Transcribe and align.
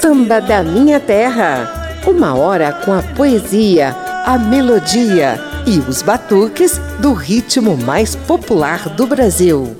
Samba 0.00 0.40
da 0.40 0.62
Minha 0.62 1.00
Terra. 1.00 1.98
Uma 2.06 2.36
hora 2.36 2.72
com 2.72 2.94
a 2.94 3.02
poesia, 3.16 3.96
a 4.24 4.38
melodia 4.38 5.40
e 5.66 5.80
os 5.80 6.02
batuques 6.02 6.78
do 7.00 7.14
ritmo 7.14 7.76
mais 7.76 8.14
popular 8.14 8.90
do 8.90 9.08
Brasil. 9.08 9.76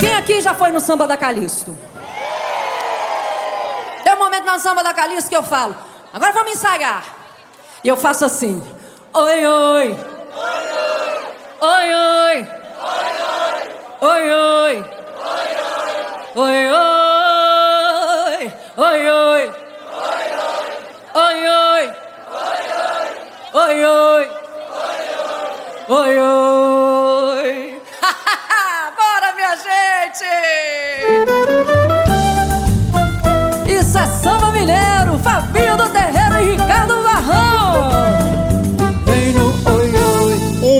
Quem 0.00 0.14
aqui 0.16 0.40
já 0.40 0.54
foi 0.54 0.70
no 0.70 0.80
samba 0.80 1.06
da 1.06 1.18
Calixto? 1.18 1.76
Tem 4.02 4.14
um 4.14 4.18
momento 4.18 4.46
no 4.46 4.58
samba 4.58 4.82
da 4.82 4.94
Calixto 4.94 5.28
que 5.28 5.36
eu 5.36 5.42
falo. 5.42 5.76
Agora 6.10 6.32
vamos 6.32 6.52
ensaiar. 6.52 7.04
E 7.84 7.88
eu 7.88 7.98
faço 7.98 8.24
assim. 8.24 8.62
Oi, 9.16 9.46
oi. 9.46 9.96
Oi, 11.60 11.94
oi. 11.94 12.48
Oi, 14.00 14.30
oi. 14.32 14.84
Oi, 16.34 16.66
oi. 16.66 17.22
Oi, 18.76 19.08
oi. 19.08 19.52
Oi, 21.14 21.46
oi. 21.46 21.84
Oi, 23.54 23.84
oi. 23.84 24.24
Oi, 25.86 26.18
oi. 26.18 27.82
Bora, 28.98 29.28
minha 29.36 29.54
gente! 29.54 30.26
Isso 33.70 33.96
é 33.96 34.06
samba 34.06 34.50
mineiro, 34.50 35.16
Fabinho 35.22 35.76
do 35.76 35.88
Terreiro 35.90 36.23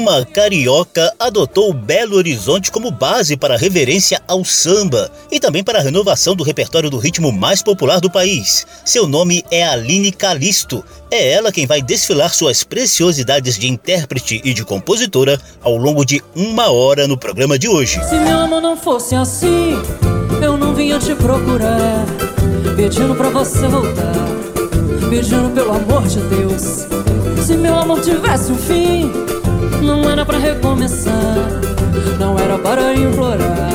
Uma 0.04 0.22
carioca 0.22 1.14
adotou 1.18 1.72
Belo 1.72 2.16
Horizonte 2.16 2.70
como 2.70 2.90
base 2.90 3.38
para 3.38 3.56
reverência 3.56 4.20
ao 4.28 4.44
samba 4.44 5.10
e 5.32 5.40
também 5.40 5.64
para 5.64 5.78
a 5.78 5.80
renovação 5.80 6.36
do 6.36 6.44
repertório 6.44 6.90
do 6.90 6.98
ritmo 6.98 7.32
mais 7.32 7.62
popular 7.62 8.00
do 8.00 8.10
país. 8.10 8.66
Seu 8.84 9.06
nome 9.06 9.42
é 9.50 9.64
Aline 9.64 10.12
Calisto. 10.12 10.84
É 11.10 11.30
ela 11.30 11.50
quem 11.50 11.66
vai 11.66 11.80
desfilar 11.80 12.34
suas 12.34 12.62
preciosidades 12.62 13.58
de 13.58 13.66
intérprete 13.66 14.42
e 14.44 14.52
de 14.52 14.62
compositora 14.62 15.40
ao 15.62 15.74
longo 15.74 16.04
de 16.04 16.22
uma 16.36 16.70
hora 16.70 17.08
no 17.08 17.16
programa 17.16 17.58
de 17.58 17.66
hoje. 17.66 17.98
Se 18.06 18.16
meu 18.16 18.40
amor 18.40 18.60
não 18.60 18.76
fosse 18.76 19.14
assim, 19.14 19.72
eu 20.42 20.58
não 20.58 20.74
vinha 20.74 20.98
te 20.98 21.14
procurar, 21.14 22.04
pedindo 22.76 23.14
pra 23.14 23.30
você 23.30 23.66
voltar, 23.66 24.28
pedindo 25.08 25.48
pelo 25.54 25.72
amor 25.72 26.06
de 26.06 26.20
Deus. 26.20 26.86
Se 27.46 27.56
meu 27.56 27.78
amor 27.78 28.02
tivesse 28.02 28.52
um 28.52 28.58
fim, 28.58 29.10
não 29.84 30.08
era 30.08 30.24
pra 30.24 30.38
recomeçar, 30.38 31.14
não 32.18 32.38
era 32.38 32.58
para 32.58 32.94
implorar 32.94 33.70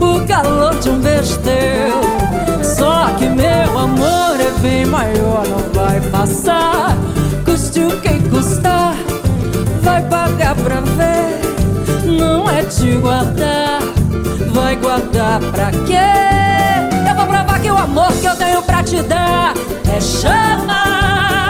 o 0.00 0.26
calor 0.26 0.74
de 0.78 0.90
um 0.90 1.00
beijo 1.00 1.38
teu. 1.38 2.64
Só 2.64 3.10
que 3.18 3.26
meu 3.26 3.78
amor 3.78 4.40
é 4.40 4.50
bem 4.60 4.86
maior, 4.86 5.46
não 5.48 5.72
vai 5.72 6.00
passar, 6.10 6.96
custe 7.44 7.80
o 7.80 8.00
que 8.00 8.28
custar, 8.28 8.94
vai 9.82 10.02
pagar 10.02 10.54
pra 10.54 10.80
ver 10.80 11.46
não 12.06 12.48
é 12.48 12.62
te 12.64 12.92
guardar. 12.98 13.80
Vai 14.52 14.76
guardar 14.76 15.40
pra 15.52 15.70
quê? 15.86 17.08
Eu 17.08 17.14
vou 17.14 17.26
provar 17.26 17.60
que 17.60 17.70
o 17.70 17.76
amor 17.76 18.12
que 18.12 18.26
eu 18.26 18.36
tenho 18.36 18.62
pra 18.62 18.82
te 18.82 19.02
dar 19.02 19.52
é 19.94 20.00
chama, 20.00 21.45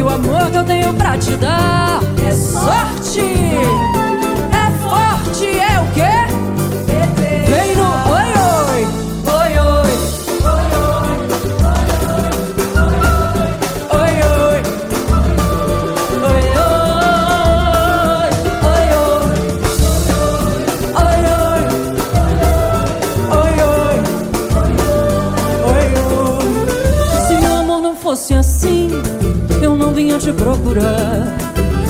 que 0.00 0.02
o 0.02 0.08
amor 0.08 0.50
que 0.50 0.56
eu 0.56 0.64
tenho 0.64 0.94
pra 0.94 1.18
te 1.18 1.36
dar 1.36 2.00
é 2.26 2.32
sorte, 2.32 3.20
vinha 30.00 30.18
te 30.18 30.32
procurar, 30.32 31.36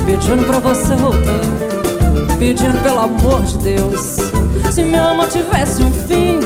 pedindo 0.05 0.45
pra 0.45 0.59
você 0.59 0.97
voltar, 0.97 1.45
pedindo 2.41 2.83
pelo 2.83 2.99
amor 2.99 3.41
de 3.43 3.59
Deus. 3.59 4.17
Se 4.73 4.83
meu 4.83 5.11
amor 5.11 5.29
tivesse 5.29 5.81
um 5.85 5.93
fim, 5.93 6.41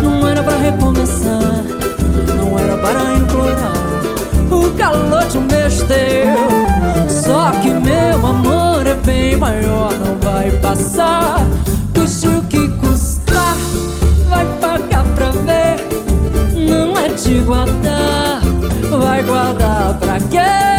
não 0.00 0.28
era 0.28 0.44
pra 0.44 0.56
recomeçar, 0.56 1.64
não 2.36 2.56
era 2.56 2.76
para 2.76 3.14
implorar 3.14 3.72
o 4.48 4.70
calor 4.78 5.24
de 5.26 5.38
um 5.38 5.46
beijo 5.48 5.84
teu. 5.86 7.08
Só 7.08 7.50
que 7.60 7.70
meu 7.70 8.24
amor 8.24 8.86
é 8.86 8.94
bem 8.94 9.36
maior, 9.36 9.92
não 9.94 10.16
vai 10.20 10.52
passar. 10.58 11.44
Custe 11.96 12.28
o 12.28 12.42
que 12.42 12.68
custar, 12.78 13.56
vai 14.28 14.46
pagar 14.60 15.04
pra 15.16 15.30
ver. 15.30 15.84
Não 16.54 16.96
é 16.96 17.08
de 17.08 17.40
guardar, 17.40 18.40
vai 19.00 19.22
guardar 19.24 19.98
pra 19.98 20.20
quê? 20.30 20.71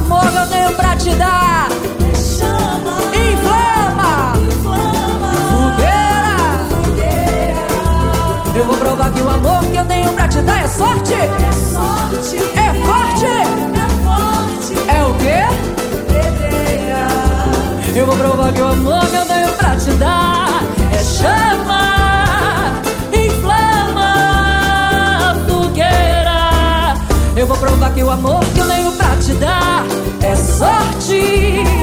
Amor 0.00 0.24
eu 0.34 0.46
tenho 0.46 0.72
pra 0.72 0.96
te 0.96 1.14
dar 1.14 1.68
é 1.70 2.14
chama, 2.14 2.96
inflama, 3.14 4.32
fogueira. 5.50 6.36
Eu 8.54 8.64
vou 8.64 8.76
provar 8.76 9.12
que 9.12 9.20
o 9.20 9.28
amor 9.28 9.64
que 9.64 9.76
eu 9.76 9.84
tenho 9.84 10.12
pra 10.12 10.26
te 10.28 10.40
dar 10.40 10.64
é 10.64 10.68
sorte. 10.68 11.14
É 11.14 11.52
sorte. 11.52 12.36
É 12.58 12.72
forte. 12.84 13.26
É 13.26 13.88
forte. 14.04 14.74
É 14.88 15.02
o 15.04 15.14
quê? 15.14 15.44
Pedreira. 16.08 17.06
Eu 17.94 18.06
vou 18.06 18.16
provar 18.16 18.52
que 18.52 18.60
o 18.60 18.66
amor 18.68 19.06
que 19.06 19.16
eu 19.16 19.26
tenho 19.26 19.52
pra 19.52 19.76
te 19.76 19.90
dar 19.92 20.62
é 20.92 21.04
chama, 21.04 22.72
inflama, 23.12 24.08
fogueira. 25.46 26.94
Eu 27.36 27.46
vou 27.46 27.56
provar 27.56 27.92
que 27.92 28.02
o 28.02 28.10
amor 28.10 28.40
que 28.54 28.58
eu 28.60 28.66
tenho 28.66 28.89
te 29.30 29.34
dar 29.34 29.86
é 30.22 30.34
sorte, 30.34 31.79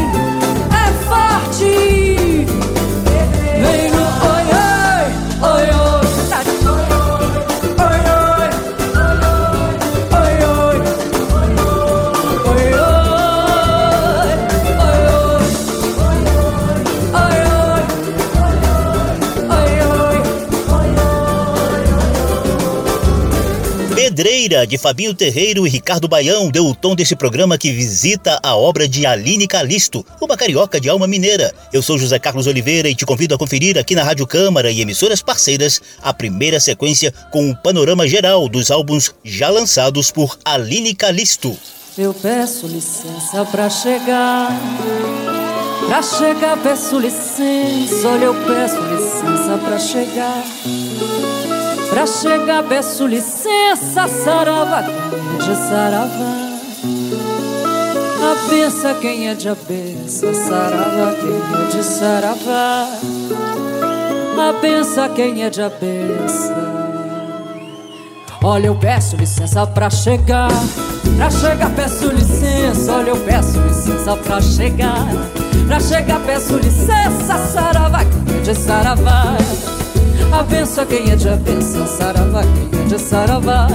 De 24.66 24.78
Fabinho 24.78 25.14
Terreiro 25.14 25.68
e 25.68 25.70
Ricardo 25.70 26.08
Baião, 26.08 26.50
deu 26.50 26.66
o 26.66 26.76
tom 26.76 26.96
desse 26.96 27.16
programa 27.16 27.58
que 27.58 27.72
visita 27.72 28.40
a 28.42 28.56
obra 28.56 28.88
de 28.88 29.06
Aline 29.06 29.48
Calisto, 29.48 30.06
uma 30.22 30.38
carioca 30.38 30.80
de 30.80 30.90
alma 30.90 31.08
mineira. 31.08 31.54
Eu 31.72 31.82
sou 31.82 31.98
José 31.98 32.18
Carlos 32.20 32.48
Oliveira 32.48 32.90
e 32.90 32.96
te 32.96 33.06
convido 33.06 33.36
a 33.36 33.38
conferir 33.38 33.78
aqui 33.78 33.96
na 33.96 34.04
Rádio 34.04 34.26
Câmara 34.26 34.72
e 34.72 34.82
emissoras 34.82 35.22
parceiras 35.22 35.82
a 36.02 36.14
primeira 36.14 36.60
sequência 36.60 37.14
com 37.32 37.50
um 37.50 37.56
panorama 37.56 38.08
geral 38.08 38.48
dos 38.48 38.72
álbuns 38.72 39.14
já 39.24 39.50
lançados 39.50 40.12
por 40.12 40.38
Aline 40.46 40.96
Calisto. 40.96 41.58
Eu 41.98 42.14
peço 42.14 42.68
licença 42.68 43.44
pra 43.46 43.70
chegar. 43.70 44.52
Pra 45.88 46.02
chegar, 46.04 46.58
peço 46.62 47.00
licença. 47.00 48.08
Olha, 48.08 48.26
eu 48.26 48.36
peço 48.36 48.80
licença 48.82 49.58
pra 49.58 49.80
chegar. 49.80 50.44
Pra 51.90 52.06
chegar, 52.06 52.64
peço 52.64 53.08
licença. 53.08 54.08
Saravá, 54.24 54.84
quem 54.84 54.96
é 54.96 55.38
de 55.38 55.56
saravá. 55.56 56.48
A 58.20 58.94
quem 59.02 59.30
é 59.30 59.34
de 59.34 59.50
abença. 59.50 60.34
Saravá, 60.34 61.14
quem 61.20 61.30
é 61.30 61.68
de 61.72 61.84
saravá. 61.84 62.88
A 64.40 65.10
quem 65.10 65.44
é 65.44 65.50
de 65.50 65.62
abença. 65.62 66.56
Olha, 68.44 68.68
eu 68.68 68.76
peço 68.76 69.16
licença 69.16 69.66
pra 69.66 69.90
chegar. 69.90 70.50
Pra 71.18 71.30
chegar, 71.30 71.70
peço 71.72 72.08
licença. 72.08 72.94
Olha, 72.94 73.10
eu 73.10 73.18
peço 73.18 73.60
licença 73.60 74.16
pra 74.18 74.42
chegar. 74.42 75.08
Pra 75.68 75.80
chegar, 75.80 76.20
peço 76.22 76.56
licença. 76.58 77.38
Saravá, 77.52 78.04
de 78.44 78.56
saravá. 78.56 79.36
A 80.32 80.44
benção 80.44 80.86
quem 80.86 81.12
é 81.12 81.16
de 81.16 81.30
abenção, 81.30 81.88
saravá 81.88 82.42
quem 82.44 82.80
é 82.80 82.84
de 82.86 83.00
saravá. 83.00 83.68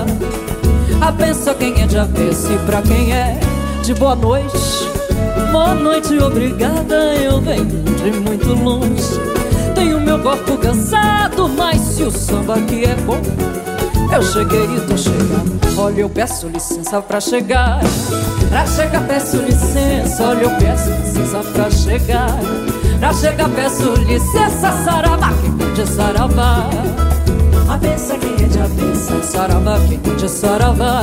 A 1.01 1.11
benção 1.11 1.55
quem 1.55 1.81
é 1.83 1.87
de 1.87 1.99
avesso 1.99 2.53
e 2.53 2.59
pra 2.67 2.83
quem 2.83 3.13
é 3.13 3.39
de 3.83 3.95
boa 3.95 4.15
noite. 4.15 4.91
Boa 5.51 5.75
noite, 5.75 6.19
obrigada, 6.19 7.15
eu 7.17 7.41
venho 7.41 7.67
de 7.67 8.11
muito 8.21 8.55
longe. 8.55 9.21
Tenho 9.75 10.01
meu 10.01 10.19
corpo 10.19 10.57
cansado, 10.59 11.49
mas 11.49 11.81
se 11.81 12.03
o 12.05 12.11
samba 12.11 12.55
aqui 12.55 12.85
é 12.85 12.95
bom, 12.95 13.21
eu 14.15 14.23
cheguei 14.23 14.65
e 14.65 14.81
tô 14.81 14.97
chegando. 14.97 15.61
Olha, 15.77 16.03
eu 16.03 16.11
peço 16.11 16.47
licença 16.49 17.01
pra 17.01 17.21
chegar. 17.21 17.81
Pra 18.49 18.67
chegar, 18.67 19.07
peço 19.07 19.39
licença. 19.39 20.23
Olha, 20.23 20.43
eu 20.43 20.51
peço 20.59 20.91
licença 20.91 21.39
pra 21.53 21.71
chegar. 21.71 22.39
Pra 23.03 23.13
chegar, 23.13 23.49
peço 23.49 23.95
licença, 23.95 24.71
saravá, 24.85 25.33
quem 25.41 25.67
é 25.67 25.73
de 25.73 25.91
saravá. 25.91 26.71
A 27.69 27.77
benção 27.77 28.17
quem 28.17 28.45
é 28.45 28.49
de 28.49 28.61
abenção, 28.61 29.21
saravá, 29.25 29.77
quem 29.89 30.01
é 30.07 30.15
de 30.15 30.29
saravá. 30.29 31.01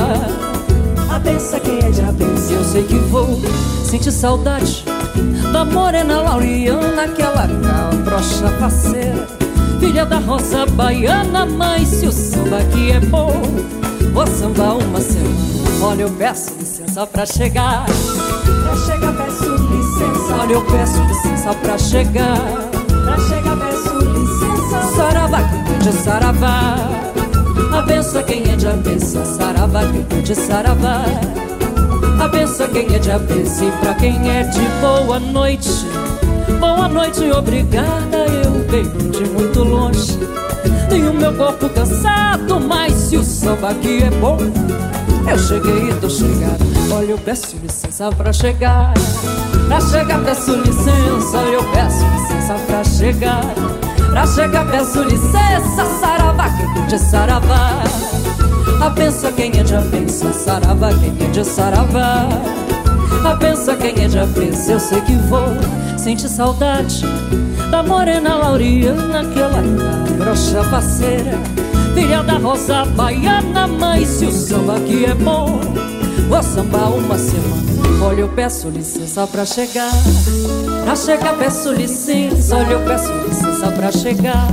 A 1.10 1.18
benção 1.18 1.60
quem 1.60 1.78
é 1.78 1.90
de 1.90 2.00
abenção, 2.00 2.56
eu 2.56 2.64
sei 2.64 2.84
que 2.84 2.94
vou 2.94 3.38
sentir 3.84 4.12
saudade 4.12 4.82
da 5.52 5.62
morena 5.62 6.22
Lauriana, 6.22 7.02
aquela 7.02 7.46
cabrocha 7.46 8.48
parceira, 8.58 9.28
filha 9.78 10.06
da 10.06 10.20
roça 10.20 10.64
baiana. 10.64 11.44
Mas 11.44 11.86
se 11.88 12.06
o 12.06 12.12
samba 12.12 12.60
aqui 12.60 12.92
é 12.92 13.00
bom, 13.00 13.42
vou 14.14 14.26
sambar 14.26 14.78
uma 14.78 15.02
semana. 15.02 15.36
Olha, 15.82 16.04
eu 16.04 16.10
peço 16.12 16.54
licença 16.58 17.06
pra 17.06 17.26
chegar. 17.26 17.84
Pra 17.84 18.74
chegar, 18.86 19.12
peço 19.12 19.69
licença. 20.00 20.36
Olha, 20.40 20.52
eu 20.52 20.62
peço 20.62 21.02
licença 21.02 21.54
pra 21.54 21.78
chegar. 21.78 22.38
Pra 23.04 23.18
chegar, 23.18 23.56
peço 23.56 23.98
licença. 23.98 24.96
Saravá, 24.96 25.40
é 25.40 25.78
de 25.78 25.92
saravá. 25.92 26.76
A 27.76 27.82
benção 27.82 28.22
quem 28.22 28.50
é 28.50 28.56
de 28.56 28.66
abenção. 28.66 29.24
Saravá, 29.24 29.82
é 29.82 30.20
de 30.22 30.34
saravá. 30.34 31.04
A 32.22 32.28
benção 32.28 32.68
quem 32.68 32.94
é 32.94 32.98
de 32.98 33.10
abenção. 33.10 33.68
E 33.68 33.72
pra 33.72 33.94
quem 33.94 34.30
é 34.30 34.44
de 34.44 34.60
boa 34.80 35.18
noite. 35.20 35.70
Boa 36.58 36.88
noite, 36.88 37.30
obrigada. 37.30 38.26
Eu 38.44 38.66
venho 38.68 39.10
de 39.10 39.24
muito 39.30 39.62
longe. 39.62 40.18
Tenho 40.88 41.14
meu 41.14 41.32
corpo 41.34 41.68
cansado, 41.68 42.60
mas 42.60 42.92
se 42.94 43.16
o 43.16 43.22
samba 43.22 43.70
aqui 43.70 44.02
é 44.02 44.10
bom. 44.10 44.38
Eu 45.30 45.38
cheguei 45.38 45.90
e 45.90 45.94
tô 45.94 46.08
chegando. 46.08 46.92
Olha, 46.92 47.12
eu 47.12 47.18
peço 47.18 47.56
licença 47.62 48.10
pra 48.10 48.32
chegar. 48.32 48.92
Pra 49.70 49.80
chegar, 49.80 50.18
peço 50.24 50.52
licença. 50.56 51.38
Eu 51.52 51.62
peço 51.70 52.04
licença 52.04 52.54
pra 52.66 52.82
chegar. 52.82 53.44
Pra 54.10 54.26
chegar, 54.26 54.68
peço 54.68 55.00
licença. 55.04 55.84
Saravá, 56.00 56.50
quem 56.50 56.86
de 56.88 56.98
saravá. 56.98 57.84
A 58.84 59.30
quem 59.30 59.52
é 59.60 59.62
de 59.62 59.76
abenção. 59.76 60.32
Saravá, 60.32 60.88
quem 60.94 61.14
é 61.24 61.30
de 61.30 61.44
saravá. 61.44 62.26
A 63.24 63.76
quem 63.76 64.04
é 64.04 64.08
de 64.08 64.18
abenção. 64.18 64.74
Eu 64.74 64.80
sei 64.80 65.00
que 65.02 65.14
vou 65.28 65.46
sentir 65.96 66.28
saudade 66.28 67.04
da 67.70 67.80
morena 67.80 68.34
Lauriana, 68.34 69.20
aquela 69.20 69.62
brocha 70.18 70.68
parceira 70.68 71.38
filha 71.94 72.24
da 72.24 72.38
rosa 72.38 72.84
baiana, 72.86 73.68
mas 73.68 74.08
se 74.08 74.24
o 74.24 74.32
samba 74.32 74.78
aqui 74.78 75.04
é 75.04 75.14
bom, 75.14 75.60
vou 76.28 76.42
sambar 76.42 76.90
uma 76.90 77.16
semana. 77.16 77.69
Olha, 78.02 78.20
eu 78.20 78.28
peço 78.28 78.68
licença 78.68 79.26
pra 79.26 79.44
chegar. 79.44 79.90
Pra 80.84 80.96
chegar, 80.96 81.34
peço 81.36 81.72
licença. 81.72 82.56
Olha, 82.56 82.72
eu 82.72 82.80
peço 82.80 83.12
licença 83.12 83.70
pra 83.72 83.92
chegar. 83.92 84.48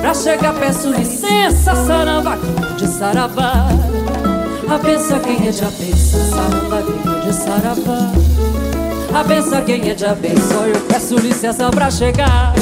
Pra 0.00 0.14
chegar, 0.14 0.54
peço 0.54 0.90
licença. 0.90 1.74
Saravá, 1.74 2.36
de 2.76 2.86
saravá. 2.86 3.66
A 4.68 4.78
benção 4.78 5.18
quem 5.20 5.48
é 5.48 5.50
de 5.50 5.60
quem 5.60 5.90
é 5.90 7.24
de 7.24 7.32
saravá. 7.32 8.12
A 9.14 9.24
benção 9.24 9.62
quem 9.64 9.90
é 9.90 9.94
de 9.94 10.04
abenção. 10.04 10.62
Olha, 10.62 10.72
eu 10.72 10.80
peço 10.82 11.16
licença 11.16 11.70
pra 11.70 11.90
chegar. 11.90 12.52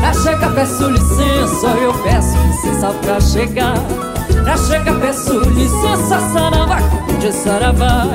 Pra 0.00 0.14
chegar 0.14 0.54
peço 0.54 0.88
licença, 0.88 1.66
eu 1.80 1.92
peço 2.02 2.34
licença 2.38 2.88
pra 3.02 3.20
chegar 3.20 3.74
Pra 4.42 4.56
chegar 4.56 4.98
peço 4.98 5.38
licença, 5.40 6.18
saravá, 6.32 6.78
de 7.20 7.30
saravá 7.30 8.06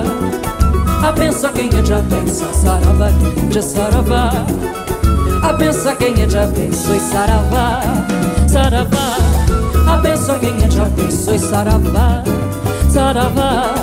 A 1.05 1.11
benção 1.11 1.53
quem 1.53 1.67
é 1.67 1.81
de 1.83 1.93
abençoe, 1.93 2.51
saravá, 2.51 3.09
de 3.51 3.61
saravá 3.61 4.31
A 5.43 5.53
benção 5.53 5.95
quem 5.97 6.19
é 6.19 6.25
de 6.25 6.35
abençoe, 6.35 6.99
saravá, 6.99 7.81
saravá 8.47 9.17
A 9.87 9.97
benção 9.97 10.39
quem 10.39 10.63
é 10.63 10.67
de 10.67 10.81
abençoe, 10.81 11.37
saravá, 11.37 12.23
saravá 12.89 13.75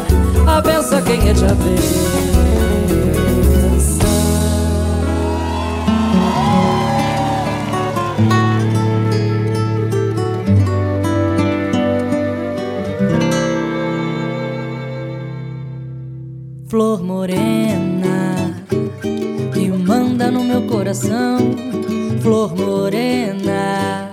A 0.48 0.60
benção 0.62 1.00
quem 1.02 1.28
é 1.28 1.32
de 1.32 1.44
abençoe 1.44 2.31
morena 17.22 18.52
que 19.54 19.68
manda 19.68 20.28
no 20.28 20.42
meu 20.42 20.62
coração, 20.62 21.38
flor 22.20 22.52
morena, 22.56 24.10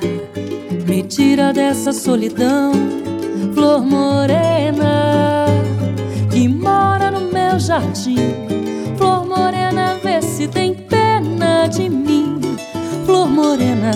me 0.87 1.01
tira 1.01 1.51
dessa 1.51 1.91
solidão, 1.91 2.71
flor 3.55 3.83
morena 3.83 5.47
que 6.29 6.47
mora 6.47 7.09
no 7.09 7.31
meu 7.31 7.59
jardim, 7.59 8.15
flor 8.95 9.25
morena, 9.25 9.97
vê 10.03 10.21
se 10.21 10.47
tem 10.47 10.75
pena 10.75 11.65
de 11.65 11.89
mim, 11.89 12.39
flor 13.07 13.27
morena, 13.27 13.89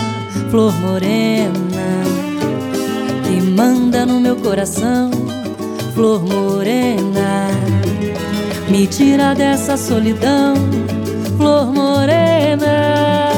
flor 0.50 0.74
morena 0.80 1.86
que 3.24 3.39
manda 3.44 4.07
no 4.07 4.19
meu 4.19 4.36
coração, 4.38 5.12
flor 5.94 6.24
morena 6.24 7.93
me 8.69 8.88
tira 8.88 9.33
dessa 9.36 9.77
solidão, 9.77 10.56
flor 11.38 11.71
morena 11.71 13.30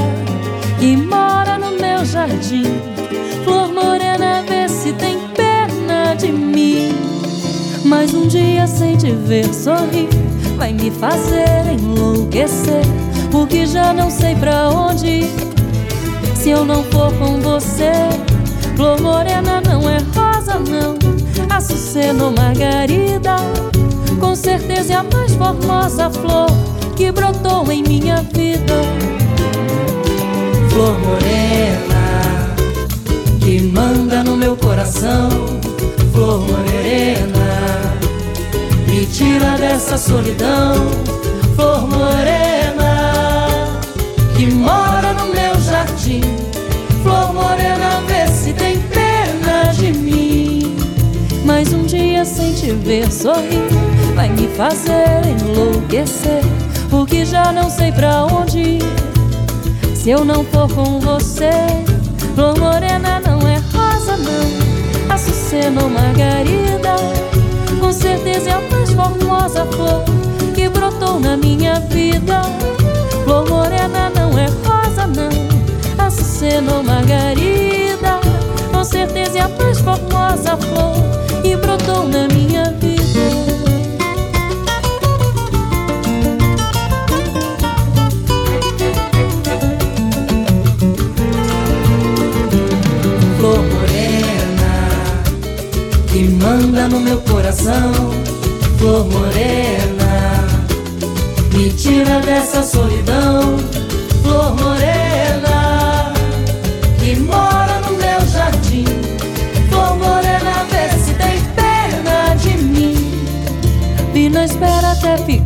que 0.80 0.96
mora 0.96 1.58
no 1.58 1.72
meu 1.80 2.06
jardim. 2.06 2.64
Flor 3.44 3.74
morena, 3.74 4.44
vê 4.48 4.68
se 4.70 4.94
tem 4.94 5.18
pena 5.36 6.16
de 6.16 6.32
mim. 6.32 6.94
Mas 7.84 8.14
um 8.14 8.28
dia 8.28 8.68
sem 8.68 8.96
te 8.96 9.12
ver 9.12 9.52
sorrir, 9.54 10.10
vai 10.58 10.74
me 10.74 10.92
fazer 10.92 11.66
enlouquecer. 11.72 12.84
Porque 13.32 13.66
já 13.66 13.94
não 13.94 14.10
sei 14.10 14.36
pra 14.36 14.70
onde 14.70 15.08
ir. 15.08 15.30
Se 16.36 16.52
eu 16.52 16.64
não 16.64 16.84
for 16.84 17.12
com 17.14 17.40
você, 17.42 17.92
flor 18.76 19.02
morena 19.02 19.62
não 19.62 19.90
é 19.90 19.98
rosa, 20.16 20.60
não. 20.60 20.96
Açucena 21.50 22.26
ou 22.26 22.32
margarida 22.32 23.38
com 24.20 24.36
certeza 24.36 24.94
é 24.94 24.96
a 24.96 25.04
mais 25.04 25.34
formosa 25.36 26.10
flor 26.10 26.48
que 26.96 27.12
brotou 27.12 27.72
em 27.72 27.84
minha 27.84 28.22
vida. 28.22 28.74
Flor 30.70 30.98
morena 31.00 32.56
que 33.40 33.62
manda 33.62 34.24
no 34.24 34.36
meu 34.36 34.56
coração. 34.56 35.30
Flor 36.14 36.40
morena, 36.40 37.94
me 38.88 39.06
tira 39.06 39.58
dessa 39.58 39.98
solidão. 39.98 40.76
Flor 41.56 41.88
morena 41.88 43.46
que 44.38 44.48
mora 44.54 44.85
te 52.66 52.72
ver 52.72 53.12
sorrir 53.12 53.70
vai 54.16 54.28
me 54.30 54.48
fazer 54.48 55.22
enlouquecer. 55.40 56.42
Porque 56.90 57.24
já 57.24 57.52
não 57.52 57.70
sei 57.70 57.92
pra 57.92 58.26
onde 58.26 58.60
ir. 58.60 58.84
Se 59.94 60.10
eu 60.10 60.26
não 60.26 60.44
for 60.46 60.68
com 60.74 61.00
você, 61.00 61.52
flor 62.34 62.58
morena 62.58 63.22
não 63.24 63.40
é 63.48 63.58
rosa, 63.72 64.18
não. 64.18 65.14
Açucena 65.14 65.84
ou 65.84 65.90
margarida, 65.90 66.96
com 67.80 67.92
certeza 67.92 68.50
é 68.50 68.54
a 68.54 68.62
mais 68.62 68.92
formosa 68.92 69.66
flor 69.68 70.04
que 70.56 70.68
brotou 70.68 71.20
na 71.20 71.38
minha 71.38 71.80
vida. 71.82 72.42
Flor 73.26 73.48
morena 73.48 74.12
não 74.16 74.40
é 74.40 74.48
rosa, 74.66 75.06
não. 75.06 76.04
Açucena 76.04 76.78
ou 76.78 76.84
margarida, 76.84 78.20
com 78.72 78.84
certeza 78.84 79.38
é 79.38 79.42
a 79.42 79.50
mais 79.50 79.80
formosa 79.80 80.58
flor 80.58 81.25
e 81.46 81.56
brotou 81.58 82.08
na 82.08 82.28
minha 82.28 82.64
vida. 82.82 83.26
Flor 93.38 93.62
morena 93.74 94.74
que 96.08 96.24
manda 96.30 96.88
no 96.88 97.00
meu 97.00 97.20
coração, 97.20 97.92
flor 98.80 99.06
morena 99.06 100.48
me 101.54 101.70
tira 101.72 102.20
dessa 102.22 102.64
solidão, 102.64 103.58
flor 104.24 104.56
morena. 104.56 105.05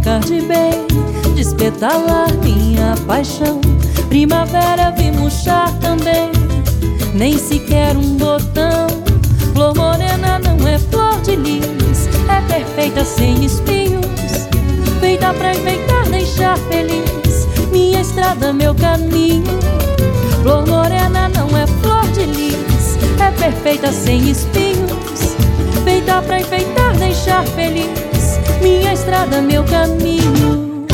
Ficar 0.10 0.20
de 0.22 0.42
bem, 0.42 0.88
despetalar 1.36 2.34
minha 2.44 2.96
paixão. 3.06 3.62
Primavera 4.08 4.92
vi 4.98 5.12
murchar 5.12 5.72
também, 5.80 6.32
nem 7.14 7.38
sequer 7.38 7.96
um 7.96 8.18
botão. 8.18 8.88
Flor 9.54 9.76
morena 9.76 10.40
não 10.40 10.68
é 10.68 10.80
flor 10.80 11.22
de 11.22 11.36
lis, 11.36 12.08
é 12.28 12.42
perfeita 12.52 13.06
sem 13.06 13.46
espinhos, 13.46 14.06
feita 15.00 15.32
pra 15.34 15.52
enfeitar, 15.52 16.10
deixar 16.10 16.58
feliz 16.58 17.48
minha 17.72 18.02
estrada, 18.02 18.52
meu 18.52 18.74
caminho. 18.74 19.60
Flor 20.42 20.66
morena 20.66 21.30
não 21.30 21.56
é 21.56 21.68
flor 21.68 22.08
de 22.14 22.26
lis, 22.26 22.98
é 23.22 23.32
perfeita 23.32 23.92
sem 23.92 24.32
espinhos, 24.32 25.36
feita 25.84 26.22
pra 26.24 26.40
enfeitar, 26.40 26.96
deixar 26.96 27.46
feliz 27.46 28.09
minha 28.62 28.94
estrada, 28.94 29.42
meu 29.42 29.64
caminho. 29.64 30.86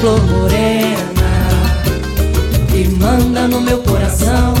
Flor 0.00 0.22
morena 0.26 1.16
que 2.68 2.88
manda 2.88 3.48
no 3.48 3.60
meu 3.60 3.78
coração, 3.78 4.54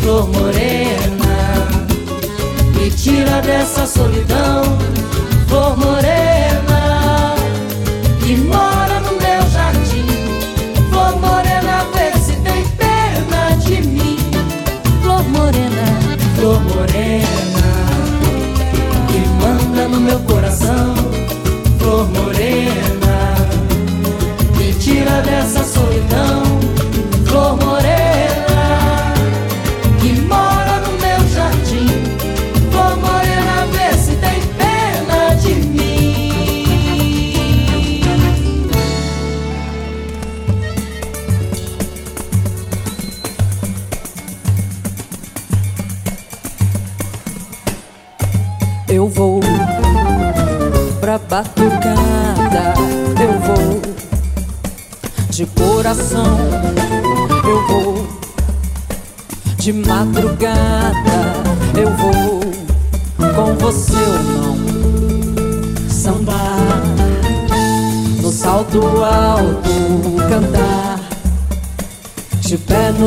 flor 0.00 0.28
morena 0.28 1.68
me 2.74 2.90
tira 2.90 3.40
dessa 3.42 3.86
solidão, 3.86 4.62
flor 5.48 5.76
morena 5.78 6.17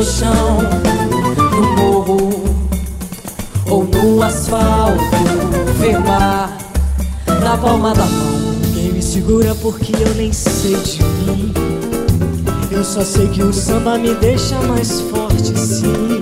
no 0.02 0.04
chão, 0.04 0.58
no 1.52 1.76
morro 1.76 2.44
ou 3.70 3.84
no 3.84 4.20
asfalto, 4.20 4.98
firmar 5.80 6.58
na 7.40 7.56
palma 7.56 7.94
da 7.94 8.04
mão. 8.04 8.56
Quem 8.74 8.94
me 8.94 9.00
segura 9.00 9.54
porque 9.54 9.92
eu 9.92 10.12
nem 10.16 10.32
sei 10.32 10.74
de 10.74 11.04
mim. 11.04 11.54
Eu 12.72 12.82
só 12.82 13.04
sei 13.04 13.28
que 13.28 13.44
o 13.44 13.52
samba 13.52 13.96
me 13.96 14.12
deixa 14.14 14.56
mais 14.62 15.02
forte, 15.02 15.56
sim. 15.56 16.18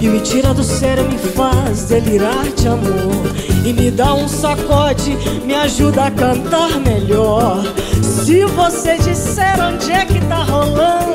E 0.00 0.06
me 0.06 0.20
tira 0.20 0.54
do 0.54 0.62
sério, 0.62 1.08
me 1.08 1.18
faz 1.18 1.86
delirar 1.86 2.46
de 2.56 2.68
amor. 2.68 3.26
E 3.64 3.72
me 3.72 3.90
dá 3.90 4.14
um 4.14 4.28
sacode, 4.28 5.16
me 5.44 5.54
ajuda 5.56 6.04
a 6.04 6.10
cantar 6.12 6.78
melhor. 6.78 7.64
Se 8.00 8.44
você 8.44 8.96
disser 8.98 9.60
onde 9.60 9.90
é 9.90 10.04
que 10.04 10.20
tá 10.26 10.44
rolando 10.44 11.11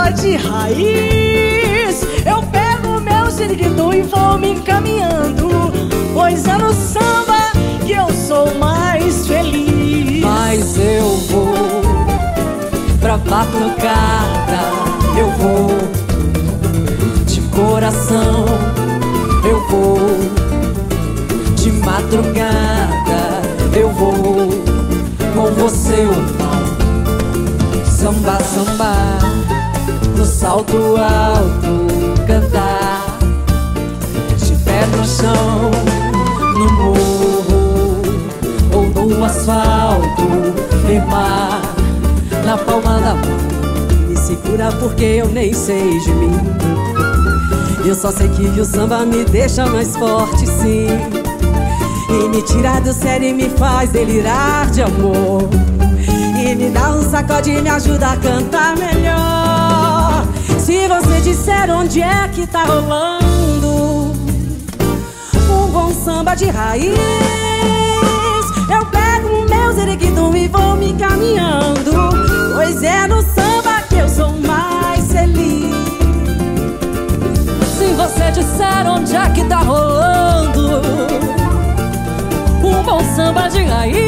samba 0.00 0.10
de 0.12 0.36
raiz, 0.36 2.02
eu 2.24 2.42
pego 2.50 3.00
meu 3.00 3.30
siriguido 3.30 3.92
e 3.92 4.02
vou 4.02 4.38
me 4.38 4.52
encaminhando. 4.52 5.72
Pois 6.14 6.46
é 6.46 6.56
no 6.56 6.72
samba 6.72 7.52
que 7.84 7.92
eu 7.92 8.08
sou 8.10 8.54
mais 8.58 9.26
feliz. 9.26 10.22
Mas 10.22 10.78
eu 10.78 11.16
vou 11.28 11.82
pra 13.00 13.18
batucada, 13.18 14.60
eu 15.18 15.30
vou 15.32 15.76
de 17.26 17.40
coração, 17.42 18.46
eu 19.44 19.68
vou 19.68 19.98
de 21.56 21.72
madrugada, 21.72 23.42
eu 23.74 23.90
vou 23.90 24.14
com 25.34 25.54
você 25.60 26.06
não. 26.38 26.80
Samba, 28.00 28.38
samba, 28.42 28.79
salto 30.40 30.96
alto, 30.96 31.86
cantar 32.26 33.18
de 34.38 34.54
pé 34.64 34.86
no 34.96 35.04
chão, 35.04 35.70
no 36.54 36.72
morro 36.72 38.00
ou 38.72 39.06
no 39.06 39.22
asfalto, 39.22 40.22
firmar 40.86 41.60
na 42.42 42.56
palma 42.56 42.98
da 43.00 43.14
mão. 43.16 44.08
Me 44.08 44.16
segura 44.16 44.72
porque 44.80 45.04
eu 45.04 45.28
nem 45.28 45.52
sei 45.52 46.00
de 46.00 46.10
mim. 46.14 46.32
Eu 47.84 47.94
só 47.94 48.10
sei 48.10 48.28
que 48.30 48.46
o 48.58 48.64
samba 48.64 49.04
me 49.04 49.26
deixa 49.26 49.66
mais 49.66 49.94
forte, 49.94 50.46
sim. 50.46 50.86
E 52.08 52.28
me 52.30 52.40
tira 52.40 52.80
do 52.80 52.94
sério 52.94 53.28
e 53.28 53.34
me 53.34 53.50
faz 53.50 53.90
delirar 53.90 54.70
de 54.70 54.80
amor. 54.80 55.50
E 56.42 56.54
me 56.54 56.70
dá 56.70 56.92
um 56.92 57.02
sacode 57.10 57.50
e 57.50 57.60
me 57.60 57.68
ajuda 57.68 58.12
a 58.12 58.16
cantar 58.16 58.74
melhor. 58.78 59.29
Se 60.64 60.86
você 60.86 61.20
disser 61.22 61.70
onde 61.70 62.02
é 62.02 62.28
que 62.28 62.46
tá 62.46 62.64
rolando 62.64 64.12
um 65.50 65.66
bom 65.72 65.90
samba 65.92 66.34
de 66.34 66.46
raiz, 66.46 66.94
eu 68.68 68.86
pego 68.86 69.28
o 69.28 69.48
meu 69.48 69.72
zeriquidum 69.72 70.36
e 70.36 70.48
vou 70.48 70.76
me 70.76 70.92
caminhando. 70.94 71.92
Pois 72.54 72.82
é 72.82 73.06
no 73.06 73.22
samba 73.22 73.82
que 73.88 73.96
eu 73.96 74.08
sou 74.08 74.32
mais 74.32 75.10
feliz. 75.10 75.74
Se 77.78 77.92
você 77.94 78.30
disser 78.30 78.86
onde 78.86 79.16
é 79.16 79.30
que 79.30 79.44
tá 79.44 79.60
rolando 79.60 80.82
um 82.62 82.82
bom 82.82 83.00
samba 83.16 83.48
de 83.48 83.62
raiz, 83.64 83.98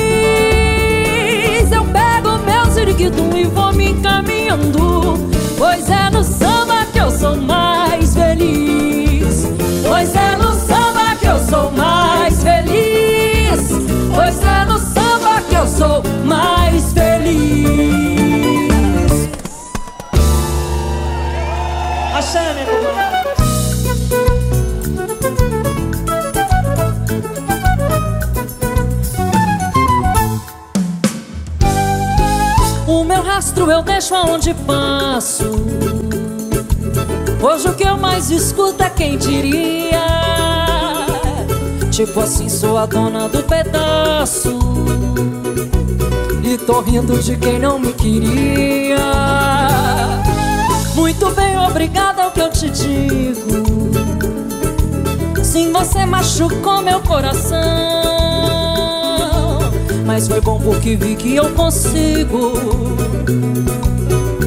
eu 1.72 1.84
pego 1.86 2.38
meu 2.44 2.66
ziriquidum 2.72 3.36
e 3.36 3.44
vou 3.46 3.72
me 3.72 3.90
encaminhando. 3.90 5.31
Pois 5.62 5.88
é 5.88 6.10
no 6.10 6.24
samba 6.24 6.84
que 6.92 6.98
eu 6.98 7.08
sou 7.08 7.36
mais 7.36 8.16
feliz. 8.16 9.46
Pois 9.86 10.12
é 10.16 10.36
no 10.36 10.52
samba 10.54 11.14
que 11.20 11.26
eu 11.28 11.38
sou 11.38 11.70
mais 11.70 12.42
feliz. 12.42 13.68
Pois 14.12 14.42
é 14.42 14.64
no 14.64 14.76
samba 14.76 15.40
que 15.48 15.54
eu 15.54 15.68
sou 15.68 16.02
mais 16.24 16.92
feliz. 16.92 17.70
Axé, 22.12 22.54
minha 22.54 22.66
irmã. 22.66 23.21
Rastro 33.32 33.70
eu 33.70 33.82
deixo 33.82 34.14
aonde 34.14 34.52
passo. 34.52 35.44
Hoje 37.40 37.68
o 37.68 37.74
que 37.74 37.82
eu 37.82 37.96
mais 37.96 38.30
escuto 38.30 38.82
é 38.82 38.90
quem 38.90 39.16
diria. 39.16 40.04
Tipo 41.90 42.20
assim, 42.20 42.50
sou 42.50 42.76
a 42.76 42.84
dona 42.84 43.30
do 43.30 43.42
pedaço. 43.42 44.58
E 46.44 46.58
tô 46.58 46.80
rindo 46.82 47.18
de 47.18 47.36
quem 47.38 47.58
não 47.58 47.78
me 47.78 47.94
queria. 47.94 48.98
Muito 50.94 51.30
bem, 51.30 51.58
obrigada 51.58 52.24
ao 52.24 52.30
que 52.30 52.40
eu 52.40 52.50
te 52.50 52.68
digo. 52.68 53.62
Sim, 55.42 55.72
você 55.72 56.04
machucou 56.04 56.82
meu 56.82 57.00
coração. 57.00 58.11
Mas 60.04 60.28
foi 60.28 60.40
bom 60.40 60.60
porque 60.60 60.96
vi 60.96 61.14
que 61.16 61.34
eu 61.36 61.50
consigo. 61.50 62.52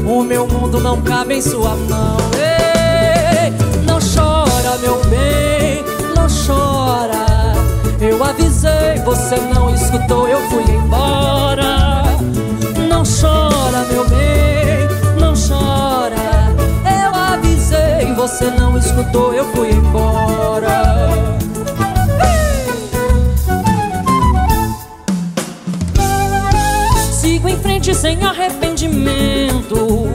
O 0.06 0.24
meu 0.24 0.48
mundo 0.48 0.80
não 0.80 1.02
cabe 1.02 1.36
em 1.36 1.42
sua 1.42 1.76
mão. 1.76 2.18
Ei, 2.36 3.52
não 3.86 4.00
chora, 4.00 4.78
meu 4.80 5.04
bem, 5.06 5.84
não 6.16 6.28
chora. 6.28 7.26
Eu 8.00 8.24
avisei, 8.24 9.00
você 9.04 9.38
não 9.54 9.74
escutou, 9.74 10.28
eu 10.28 10.40
fui 10.50 10.64
embora. 10.64 12.04
Não 12.88 13.04
chora, 13.04 13.86
meu 13.92 14.08
bem, 14.10 14.88
não 15.20 15.34
chora. 15.34 16.16
Eu 17.04 17.16
avisei, 17.16 18.14
você 18.16 18.46
não 18.52 18.78
escutou, 18.78 19.34
eu 19.34 19.46
fui 19.54 19.72
embora. 19.72 21.35
Sem 27.94 28.24
arrependimento. 28.24 30.08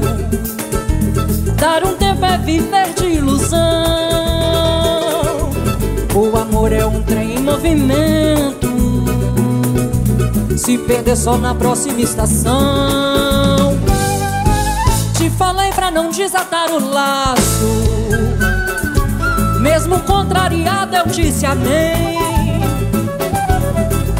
Dar 1.56 1.84
um 1.84 1.94
tempo 1.96 2.24
é 2.24 2.36
viver 2.38 2.92
de 2.94 3.06
ilusão. 3.06 3.58
O 6.14 6.36
amor 6.36 6.72
é 6.72 6.84
um 6.84 7.02
trem 7.02 7.36
em 7.36 7.38
movimento. 7.38 8.68
Se 10.56 10.78
perder 10.78 11.16
só 11.16 11.38
na 11.38 11.54
próxima 11.54 12.00
estação. 12.00 13.78
Te 15.16 15.30
falei 15.30 15.70
pra 15.72 15.90
não 15.90 16.10
desatar 16.10 16.70
o 16.70 16.90
laço. 16.90 17.66
Mesmo 19.60 19.98
contrariado, 20.00 20.94
eu 20.94 21.06
disse 21.06 21.46
amém. 21.46 22.19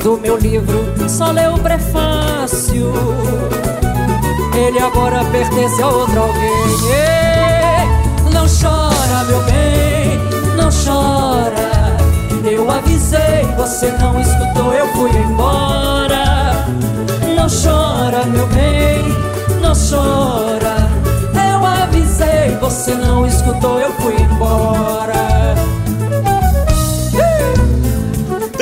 Do 0.03 0.17
meu 0.17 0.39
livro 0.39 0.81
só 1.09 1.31
leu 1.31 1.55
o 1.55 1.59
prefácio. 1.59 2.91
Ele 4.55 4.79
agora 4.79 5.23
pertence 5.27 5.83
a 5.83 5.89
outro 5.89 6.23
alguém. 6.23 6.51
Ei, 6.91 8.33
Não 8.33 8.47
chora, 8.47 9.25
meu 9.27 9.43
bem, 9.45 10.19
não 10.57 10.71
chora. 10.71 11.71
Eu 12.51 12.71
avisei, 12.71 13.45
você 13.57 13.93
não 14.01 14.19
escutou, 14.19 14.73
eu 14.73 14.89
fui 14.95 15.11
embora. 15.11 16.67
Não 17.37 17.47
chora, 17.47 18.25
meu 18.25 18.47
bem, 18.49 19.05
não 19.61 19.75
chora. 19.75 20.77
Eu 21.35 21.67
avisei, 21.67 22.57
você 22.59 22.95
não 22.95 23.27
escutou, 23.27 23.79
eu 23.79 23.93
fui 24.01 24.15
embora. 24.15 24.80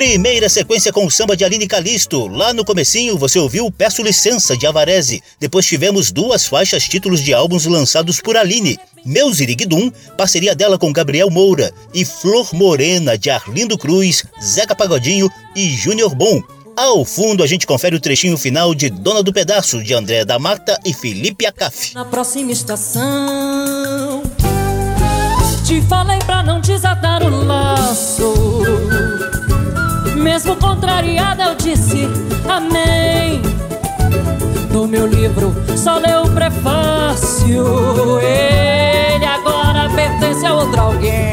Primeira 0.08 0.48
sequência 0.48 0.90
com 0.90 1.04
o 1.04 1.10
samba 1.10 1.36
de 1.36 1.44
Aline 1.44 1.66
Calisto. 1.66 2.28
Lá 2.28 2.54
no 2.54 2.64
comecinho 2.64 3.18
você 3.18 3.38
ouviu 3.38 3.70
Peço 3.70 4.02
Licença 4.02 4.56
de 4.56 4.66
Avarese. 4.66 5.22
Depois 5.38 5.66
tivemos 5.66 6.10
duas 6.10 6.46
faixas 6.46 6.84
títulos 6.84 7.22
de 7.22 7.34
álbuns 7.34 7.66
lançados 7.66 8.18
por 8.18 8.34
Aline. 8.34 8.78
Meu 9.04 9.30
Ziriguidum, 9.30 9.92
parceria 10.16 10.54
dela 10.54 10.78
com 10.78 10.90
Gabriel 10.94 11.28
Moura. 11.28 11.70
E 11.92 12.06
Flor 12.06 12.48
Morena 12.54 13.18
de 13.18 13.28
Arlindo 13.28 13.76
Cruz, 13.76 14.24
Zeca 14.42 14.74
Pagodinho 14.74 15.30
e 15.54 15.68
Júnior 15.68 16.14
Bom. 16.14 16.42
Ao 16.74 17.04
fundo 17.04 17.42
a 17.42 17.46
gente 17.46 17.66
confere 17.66 17.94
o 17.94 18.00
trechinho 18.00 18.38
final 18.38 18.74
de 18.74 18.88
Dona 18.88 19.22
do 19.22 19.30
Pedaço 19.30 19.84
de 19.84 19.92
André 19.92 20.24
da 20.24 20.38
Mata 20.38 20.80
e 20.86 20.94
Felipe 20.94 21.44
Acaf. 21.44 21.92
Na 21.94 22.06
próxima 22.06 22.50
estação, 22.50 24.22
te 25.66 25.82
falei 25.82 26.18
pra 26.20 26.42
não 26.42 26.62
desatar 26.62 27.22
o 27.22 27.44
laço. 27.44 28.57
Mesmo 30.18 30.56
contrariada, 30.56 31.44
eu 31.44 31.54
disse 31.54 32.08
amém. 32.48 33.40
No 34.72 34.86
meu 34.86 35.06
livro 35.06 35.54
só 35.76 35.98
leu 35.98 36.22
o 36.22 36.30
prefácio. 36.30 38.20
Ele 38.20 39.24
agora 39.24 39.88
pertence 39.94 40.44
a 40.44 40.54
outro 40.54 40.80
alguém. 40.80 41.32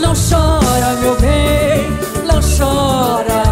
Não 0.00 0.14
chora, 0.14 0.94
meu 1.00 1.16
bem, 1.20 1.90
não 2.26 2.40
chora. 2.40 3.42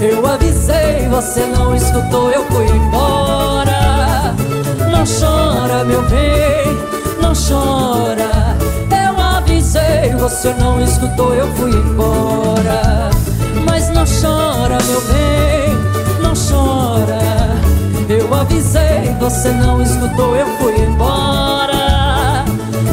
Eu 0.00 0.26
avisei, 0.26 1.08
você 1.08 1.44
não 1.46 1.74
escutou, 1.74 2.30
eu 2.30 2.44
fui 2.46 2.66
embora. 2.66 4.34
Não 4.90 5.04
chora, 5.04 5.84
meu 5.84 6.02
bem, 6.02 6.78
não 7.20 7.32
chora. 7.34 8.51
Avisei, 9.74 10.14
você 10.18 10.52
não 10.52 10.82
escutou, 10.82 11.34
eu 11.34 11.50
fui 11.54 11.70
embora. 11.70 13.08
Mas 13.66 13.88
não 13.88 14.04
chora, 14.04 14.76
meu 14.84 15.00
bem, 15.00 16.20
não 16.20 16.34
chora. 16.34 17.18
Eu 18.06 18.34
avisei, 18.34 19.16
você 19.18 19.50
não 19.52 19.80
escutou, 19.80 20.36
eu 20.36 20.46
fui 20.58 20.74
embora. 20.78 22.44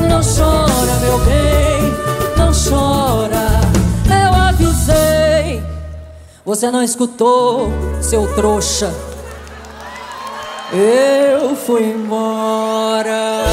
Não 0.08 0.22
chora, 0.22 1.00
meu 1.02 1.20
bem, 1.26 1.94
não 2.38 2.54
chora. 2.54 3.60
Eu 4.08 4.34
avisei, 4.34 5.62
você 6.46 6.72
não 6.72 6.82
escutou, 6.82 7.74
seu 8.00 8.26
trouxa. 8.36 8.94
Eu 10.72 11.58
fui 11.58 11.92
embora. 11.92 13.44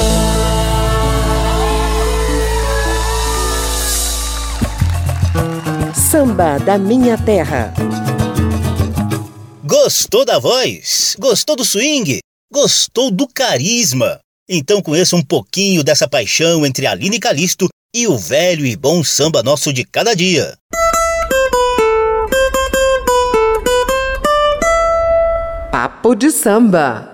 Samba 6.17 6.59
da 6.59 6.79
Minha 6.79 7.19
Terra. 7.19 7.75
Gostou 9.63 10.25
da 10.25 10.39
voz? 10.39 11.15
Gostou 11.19 11.55
do 11.55 11.63
swing? 11.63 12.21
Gostou 12.51 13.11
do 13.11 13.29
carisma? 13.29 14.19
Então 14.49 14.81
conheça 14.81 15.15
um 15.15 15.23
pouquinho 15.23 15.85
dessa 15.85 16.09
paixão 16.09 16.65
entre 16.65 16.87
Aline 16.87 17.21
Calisto 17.21 17.69
e 17.95 18.07
o 18.07 18.17
velho 18.17 18.65
e 18.65 18.75
bom 18.75 19.05
samba 19.05 19.43
nosso 19.43 19.75
de 19.75 19.85
cada 19.85 20.17
dia. 20.17 20.57
Papo 25.71 26.15
de 26.15 26.31
samba. 26.31 27.13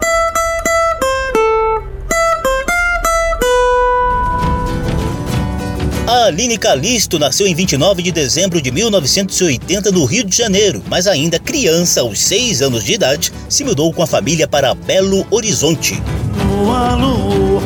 A 6.07 6.25
Aline 6.25 6.59
Calisto 6.59 7.17
nasceu 7.17 7.47
em 7.47 7.55
29 7.55 8.03
de 8.03 8.11
dezembro 8.11 8.61
de 8.61 8.73
1980 8.73 9.93
no 9.93 10.05
Rio 10.05 10.25
de 10.25 10.37
Janeiro, 10.37 10.83
mas 10.89 11.07
ainda 11.07 11.39
criança, 11.39 12.01
aos 12.01 12.21
6 12.21 12.61
anos 12.61 12.83
de 12.85 12.95
idade, 12.95 13.33
se 13.49 13.63
mudou 13.63 13.93
com 13.93 14.03
a 14.03 14.07
família 14.07 14.49
para 14.49 14.75
Belo 14.75 15.25
Horizonte. 15.31 16.03
Lua, 16.49 16.97
lua, 16.97 17.63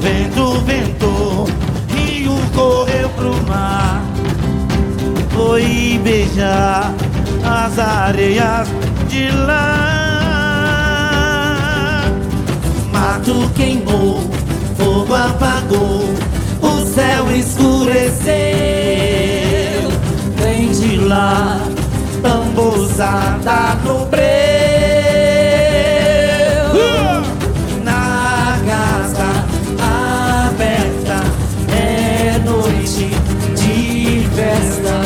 vento, 0.00 0.60
vento, 0.60 1.46
rio 1.88 2.36
correu 2.54 3.08
pro 3.10 3.34
mar. 3.48 4.00
Foi 5.34 6.00
beijar 6.04 6.94
as 7.44 7.78
areias 7.78 8.68
de 9.08 9.28
lá. 9.44 10.22
Mato 12.92 13.50
queimou, 13.56 14.20
fogo 14.78 15.14
apagou, 15.14 16.11
escureceu. 17.42 18.32
Vem 20.36 20.70
de 20.70 20.96
lá, 20.96 21.60
tambuzada 22.22 23.74
no 23.84 24.06
breu. 24.06 24.22
Na 27.84 28.58
casa 28.66 29.28
aberta 30.46 31.18
é 31.70 32.38
noite 32.44 33.10
de 33.56 34.26
festa. 34.34 34.96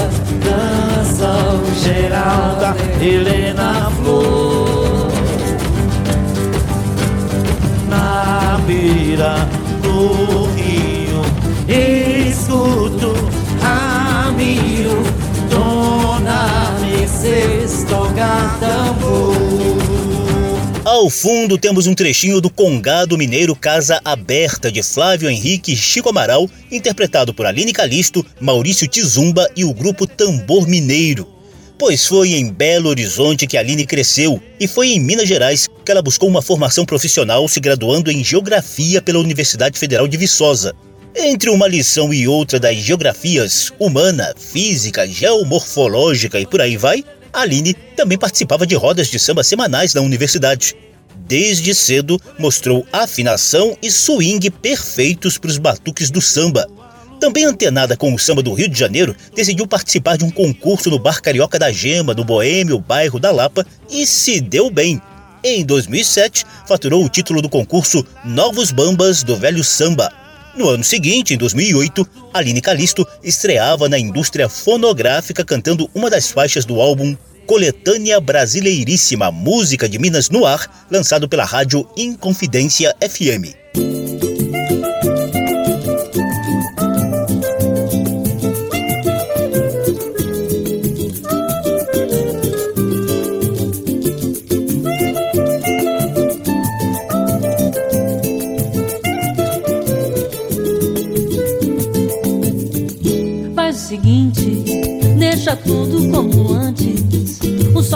Dançam 0.44 1.62
Geralda, 1.82 2.76
Helena 3.00 3.90
Flor. 4.02 5.08
Na 7.88 8.58
beira 8.66 9.48
do 9.82 10.46
rio, 10.54 11.22
escuto, 12.56 13.12
admiro 13.62 15.02
Dona 15.50 16.76
tambor. 18.60 19.36
Ao 20.84 21.10
fundo 21.10 21.58
temos 21.58 21.86
um 21.86 21.94
trechinho 21.94 22.40
do 22.40 22.48
Congado 22.48 23.18
Mineiro 23.18 23.54
Casa 23.56 24.00
Aberta 24.04 24.70
de 24.70 24.82
Flávio 24.82 25.28
Henrique 25.28 25.76
Chico 25.76 26.08
Amaral, 26.08 26.48
interpretado 26.70 27.34
por 27.34 27.44
Aline 27.44 27.72
Calisto, 27.72 28.24
Maurício 28.40 28.86
Tizumba 28.86 29.48
e 29.56 29.64
o 29.64 29.74
grupo 29.74 30.06
Tambor 30.06 30.66
Mineiro. 30.66 31.26
Pois 31.78 32.06
foi 32.06 32.32
em 32.34 32.50
Belo 32.50 32.88
Horizonte 32.88 33.46
que 33.46 33.58
Aline 33.58 33.84
cresceu 33.84 34.40
e 34.58 34.66
foi 34.66 34.88
em 34.88 35.00
Minas 35.00 35.28
Gerais 35.28 35.68
que 35.84 35.90
ela 35.90 36.00
buscou 36.00 36.28
uma 36.28 36.40
formação 36.40 36.86
profissional 36.86 37.46
se 37.48 37.60
graduando 37.60 38.10
em 38.10 38.24
Geografia 38.24 39.02
pela 39.02 39.18
Universidade 39.18 39.78
Federal 39.78 40.08
de 40.08 40.16
Viçosa. 40.16 40.74
Entre 41.18 41.48
uma 41.48 41.66
lição 41.66 42.12
e 42.12 42.28
outra 42.28 42.60
das 42.60 42.76
geografias 42.76 43.72
humana, 43.78 44.34
física, 44.36 45.08
geomorfológica 45.08 46.38
e 46.38 46.44
por 46.44 46.60
aí 46.60 46.76
vai, 46.76 47.02
Aline 47.32 47.72
também 47.72 48.18
participava 48.18 48.66
de 48.66 48.74
rodas 48.74 49.08
de 49.08 49.18
samba 49.18 49.42
semanais 49.42 49.94
na 49.94 50.02
universidade. 50.02 50.76
Desde 51.26 51.74
cedo 51.74 52.20
mostrou 52.38 52.86
afinação 52.92 53.74
e 53.82 53.90
swing 53.90 54.50
perfeitos 54.50 55.38
para 55.38 55.48
os 55.48 55.56
batuques 55.56 56.10
do 56.10 56.20
samba. 56.20 56.66
Também 57.18 57.46
antenada 57.46 57.96
com 57.96 58.12
o 58.12 58.18
samba 58.18 58.42
do 58.42 58.52
Rio 58.52 58.68
de 58.68 58.78
Janeiro, 58.78 59.16
decidiu 59.34 59.66
participar 59.66 60.18
de 60.18 60.24
um 60.24 60.30
concurso 60.30 60.90
no 60.90 60.98
Bar 60.98 61.22
Carioca 61.22 61.58
da 61.58 61.72
Gema, 61.72 62.12
no 62.12 62.24
Boêmio, 62.24 62.78
bairro 62.78 63.18
da 63.18 63.30
Lapa, 63.30 63.66
e 63.90 64.06
se 64.06 64.38
deu 64.38 64.68
bem. 64.70 65.00
Em 65.42 65.64
2007, 65.64 66.44
faturou 66.68 67.02
o 67.02 67.08
título 67.08 67.40
do 67.40 67.48
concurso 67.48 68.04
Novos 68.22 68.70
Bambas 68.70 69.22
do 69.22 69.34
Velho 69.34 69.64
Samba. 69.64 70.25
No 70.56 70.70
ano 70.70 70.82
seguinte, 70.82 71.34
em 71.34 71.36
2008, 71.36 72.08
Aline 72.32 72.62
Calisto 72.62 73.06
estreava 73.22 73.90
na 73.90 73.98
indústria 73.98 74.48
fonográfica 74.48 75.44
cantando 75.44 75.90
uma 75.94 76.08
das 76.08 76.30
faixas 76.30 76.64
do 76.64 76.80
álbum 76.80 77.14
Coletânea 77.46 78.18
Brasileiríssima 78.20 79.30
Música 79.30 79.86
de 79.86 79.98
Minas 79.98 80.30
no 80.30 80.46
Ar, 80.46 80.86
lançado 80.90 81.28
pela 81.28 81.44
rádio 81.44 81.86
Inconfidência 81.94 82.94
FM. 83.02 83.65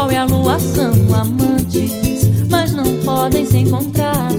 Sol 0.00 0.12
e 0.12 0.16
a 0.16 0.24
lua 0.24 0.58
são 0.58 0.92
amantes, 1.14 1.92
mas 2.48 2.72
não 2.72 2.84
podem 3.04 3.44
se 3.44 3.58
encontrar. 3.58 4.30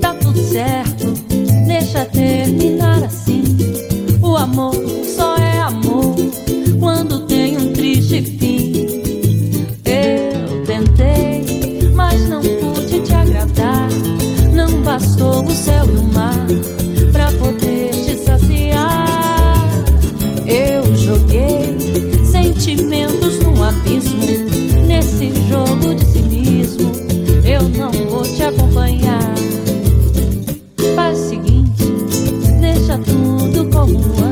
Tá 0.00 0.14
tudo 0.14 0.38
certo, 0.38 1.06
deixa 1.66 2.04
terminar 2.04 3.02
assim. 3.02 3.42
O 4.22 4.36
amor 4.36 4.76
só 5.16 5.36
é 5.36 5.60
amor 5.60 6.14
quando 6.78 7.26
tem 7.26 7.56
um 7.56 7.72
triste 7.72 8.22
fim. 8.38 8.86
Eu 9.84 10.64
tentei, 10.64 11.90
mas 11.92 12.28
não 12.28 12.40
pude 12.40 13.00
te 13.00 13.14
agradar. 13.14 13.88
Não 14.52 14.80
bastou 14.82 15.44
o 15.44 15.50
céu 15.50 15.86
e 15.86 15.96
o 15.96 16.04
mar 16.04 16.46
pra 17.12 17.32
poder 17.32 17.73
abismo. 24.04 24.86
Nesse 24.86 25.32
jogo 25.48 25.94
de 25.94 26.04
cinismo, 26.04 26.92
eu 27.44 27.62
não 27.68 27.90
vou 28.08 28.22
te 28.22 28.42
acompanhar. 28.42 29.34
Faz 30.94 31.18
o 31.18 31.28
seguinte, 31.30 31.84
deixa 32.60 32.98
tudo 32.98 33.68
como 33.70 33.98
antes. 33.98 34.23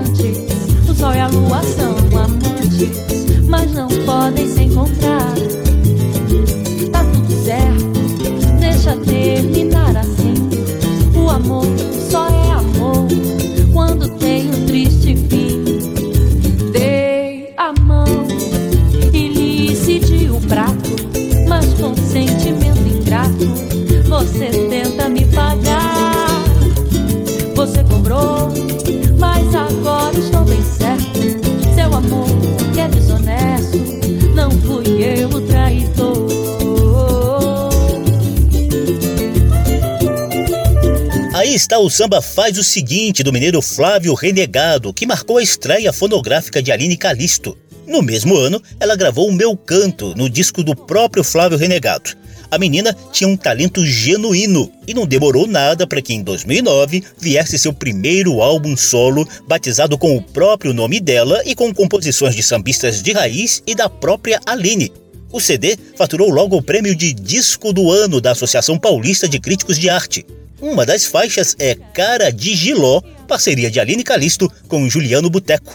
O 41.84 41.90
samba 41.90 42.22
Faz 42.22 42.58
o 42.58 42.62
Seguinte 42.62 43.24
do 43.24 43.32
mineiro 43.32 43.60
Flávio 43.60 44.14
Renegado, 44.14 44.92
que 44.92 45.04
marcou 45.04 45.38
a 45.38 45.42
estreia 45.42 45.92
fonográfica 45.92 46.62
de 46.62 46.70
Aline 46.70 46.96
Calisto. 46.96 47.58
No 47.86 48.00
mesmo 48.00 48.36
ano, 48.36 48.62
ela 48.78 48.94
gravou 48.94 49.28
O 49.28 49.32
Meu 49.32 49.56
Canto, 49.56 50.14
no 50.16 50.30
disco 50.30 50.62
do 50.62 50.76
próprio 50.76 51.24
Flávio 51.24 51.58
Renegado. 51.58 52.10
A 52.48 52.58
menina 52.58 52.96
tinha 53.10 53.26
um 53.26 53.36
talento 53.36 53.84
genuíno 53.84 54.70
e 54.86 54.94
não 54.94 55.06
demorou 55.06 55.48
nada 55.48 55.84
para 55.84 56.00
que 56.00 56.14
em 56.14 56.22
2009 56.22 57.02
viesse 57.18 57.58
seu 57.58 57.72
primeiro 57.72 58.40
álbum 58.42 58.76
solo, 58.76 59.26
batizado 59.48 59.98
com 59.98 60.16
o 60.16 60.22
próprio 60.22 60.72
nome 60.72 61.00
dela 61.00 61.42
e 61.44 61.54
com 61.54 61.74
composições 61.74 62.36
de 62.36 62.44
sambistas 62.44 63.02
de 63.02 63.12
raiz 63.12 63.60
e 63.66 63.74
da 63.74 63.88
própria 63.88 64.38
Aline. 64.46 64.92
O 65.32 65.40
CD 65.40 65.76
faturou 65.96 66.30
logo 66.30 66.56
o 66.56 66.62
prêmio 66.62 66.94
de 66.94 67.12
Disco 67.12 67.72
do 67.72 67.90
Ano 67.90 68.20
da 68.20 68.32
Associação 68.32 68.78
Paulista 68.78 69.28
de 69.28 69.40
Críticos 69.40 69.78
de 69.78 69.90
Arte. 69.90 70.24
Uma 70.62 70.87
das 70.87 71.05
faixas 71.05 71.57
é 71.59 71.75
Cara 71.75 72.31
de 72.31 72.55
Giló, 72.55 73.03
parceria 73.27 73.68
de 73.68 73.81
Aline 73.81 74.05
Calisto 74.05 74.48
com 74.68 74.88
Juliano 74.88 75.29
Boteco. 75.29 75.72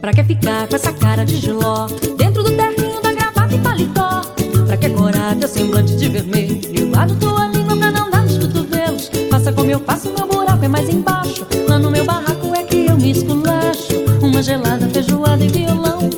Pra 0.00 0.12
que 0.12 0.22
ficar 0.22 0.68
com 0.68 0.76
essa 0.76 0.92
cara 0.92 1.24
de 1.24 1.38
giló? 1.38 1.88
Dentro 2.16 2.44
do 2.44 2.52
terrinho 2.52 3.02
da 3.02 3.12
gravata 3.12 3.52
e 3.52 3.58
paletó. 3.58 4.20
Pra 4.64 4.76
que 4.76 4.90
corar 4.90 5.34
teu 5.34 5.48
semblante 5.48 5.96
de 5.96 6.08
vermelho? 6.08 6.86
Guarda 6.88 7.14
tua 7.16 7.48
língua 7.48 7.76
pra 7.76 7.90
não 7.90 8.10
dar 8.10 8.22
nos 8.22 8.38
cotovelos. 8.38 9.10
Faça 9.28 9.52
como 9.52 9.72
eu 9.72 9.80
faço, 9.80 10.12
meu 10.16 10.28
buraco 10.28 10.64
é 10.64 10.68
mais 10.68 10.88
embaixo. 10.88 11.44
Lá 11.68 11.80
no 11.80 11.90
meu 11.90 12.04
barraco 12.04 12.54
é 12.54 12.62
que 12.62 12.86
eu 12.86 12.96
me 12.96 13.10
esculacho 13.10 13.99
gelada, 14.42 14.88
feijoada 14.88 15.44
e 15.44 15.48
violão 15.48 16.08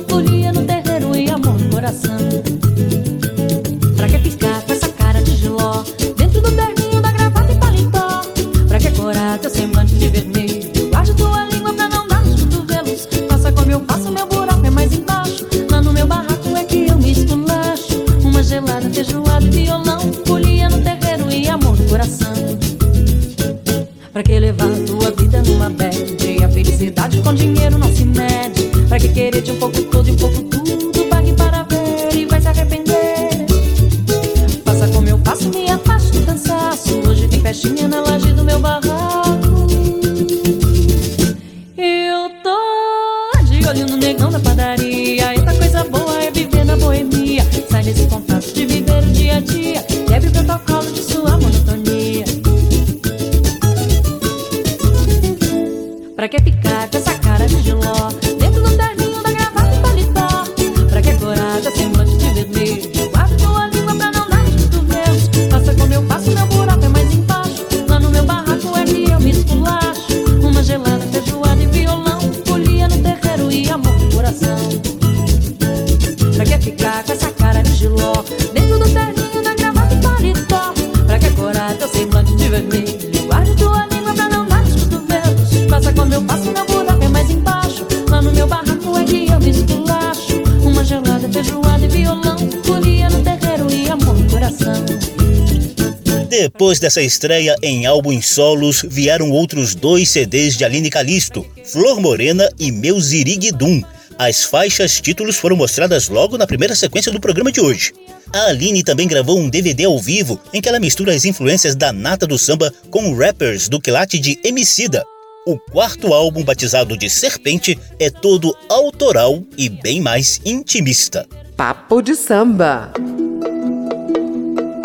Depois 96.73 96.79
dessa 96.79 97.03
estreia 97.03 97.55
em 97.61 97.85
álbuns 97.85 98.29
solos, 98.29 98.83
vieram 98.89 99.29
outros 99.29 99.75
dois 99.75 100.09
CDs 100.09 100.57
de 100.57 100.65
Aline 100.65 100.89
Calisto, 100.89 101.45
Flor 101.63 102.01
Morena 102.01 102.49
e 102.59 102.71
Meu 102.71 102.99
Ziriguidum. 102.99 103.83
As 104.17 104.43
faixas 104.43 104.99
títulos 104.99 105.37
foram 105.37 105.55
mostradas 105.55 106.09
logo 106.09 106.35
na 106.35 106.47
primeira 106.47 106.73
sequência 106.73 107.11
do 107.11 107.19
programa 107.19 107.51
de 107.51 107.61
hoje. 107.61 107.93
A 108.33 108.47
Aline 108.47 108.83
também 108.83 109.07
gravou 109.07 109.37
um 109.37 109.49
DVD 109.49 109.85
ao 109.85 109.99
vivo 109.99 110.41
em 110.51 110.59
que 110.59 110.67
ela 110.67 110.79
mistura 110.79 111.13
as 111.13 111.25
influências 111.25 111.75
da 111.75 111.93
nata 111.93 112.25
do 112.25 112.39
samba 112.39 112.73
com 112.89 113.15
rappers 113.15 113.69
do 113.69 113.79
quilate 113.79 114.17
de 114.17 114.39
Emicida. 114.43 115.05
O 115.45 115.59
quarto 115.59 116.11
álbum, 116.11 116.43
batizado 116.43 116.97
de 116.97 117.07
Serpente, 117.07 117.77
é 117.99 118.09
todo 118.09 118.57
autoral 118.67 119.43
e 119.55 119.69
bem 119.69 120.01
mais 120.01 120.41
intimista. 120.43 121.27
Papo 121.55 122.01
de 122.01 122.15
samba. 122.15 122.91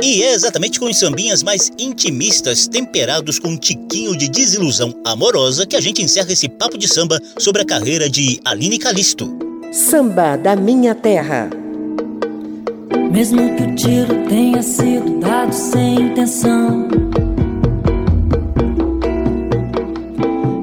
E 0.00 0.22
é 0.22 0.32
exatamente 0.32 0.78
com 0.78 0.86
os 0.86 0.96
sambinhas 0.96 1.42
mais 1.42 1.72
intimistas, 1.76 2.68
temperados 2.68 3.40
com 3.40 3.48
um 3.48 3.56
tiquinho 3.56 4.16
de 4.16 4.28
desilusão 4.28 4.94
amorosa, 5.04 5.66
que 5.66 5.74
a 5.74 5.80
gente 5.80 6.00
encerra 6.00 6.32
esse 6.32 6.48
papo 6.48 6.78
de 6.78 6.86
samba 6.86 7.20
sobre 7.36 7.62
a 7.62 7.64
carreira 7.64 8.08
de 8.08 8.40
Aline 8.44 8.78
Calisto. 8.78 9.28
Samba 9.72 10.36
da 10.36 10.54
minha 10.54 10.94
terra. 10.94 11.50
Mesmo 13.10 13.56
que 13.56 13.62
o 13.64 13.74
tiro 13.74 14.28
tenha 14.28 14.62
sido 14.62 15.18
dado 15.18 15.52
sem 15.52 15.94
intenção, 15.96 16.88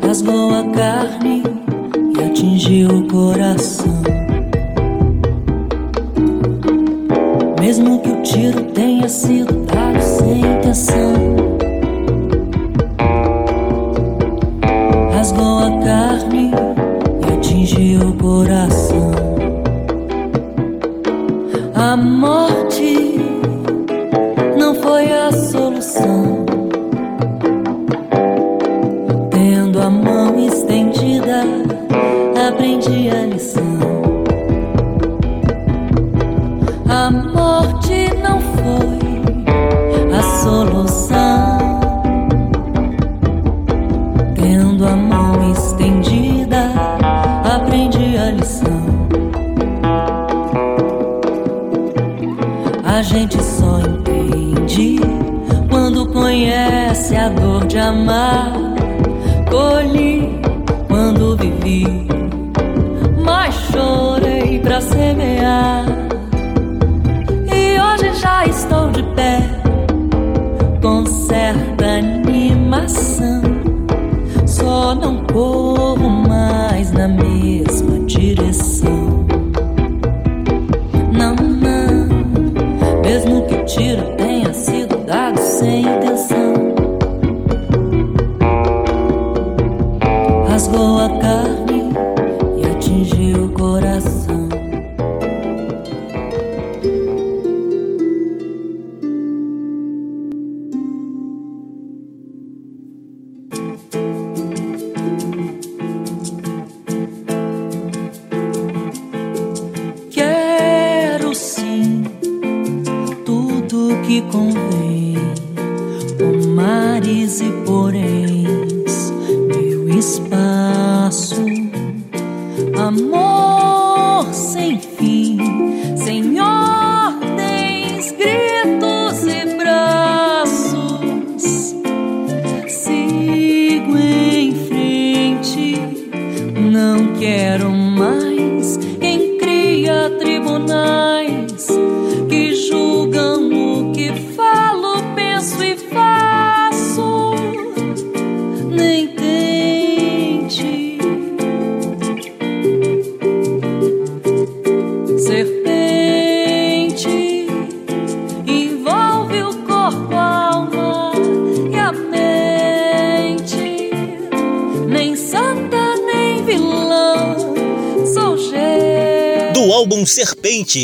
rasgou 0.01 0.55
a 0.55 0.63
carne 0.71 1.43
e 2.17 2.23
atingiu 2.23 2.89
o 2.89 3.07
coração. 3.07 4.01
Mesmo 7.65 7.99
que 7.99 8.09
o 8.11 8.21
tiro 8.21 8.61
tenha 8.75 9.09
sido 9.09 9.65
dado 9.65 9.99
sem 9.99 10.39
intenção, 10.39 11.13
rasgou 15.11 15.57
a 15.57 15.83
carne 15.83 16.51
e 17.27 17.33
atingiu 17.33 18.09
o 18.09 18.13
coração. 18.17 19.11
A 21.73 21.97
morte 21.97 23.14
amar. 57.85 58.51
Colhi 59.49 60.39
quando 60.87 61.37
vivi, 61.37 61.85
mas 63.23 63.53
chorei 63.71 64.59
pra 64.59 64.81
semear. 64.81 65.85
E 67.51 67.79
hoje 67.79 68.19
já 68.19 68.45
estou 68.45 68.89
de 68.89 69.03
pé, 69.15 69.39
com 70.81 71.05
certa 71.05 71.85
animação. 71.85 73.41
Só 74.45 74.95
não 74.95 75.23
corro 75.25 76.09
mais 76.09 76.91
na 76.91 77.07
mesma 77.07 77.99
direção. 78.05 79.25
tiro 83.75 84.14
tenha 84.14 84.14
sido 84.14 84.14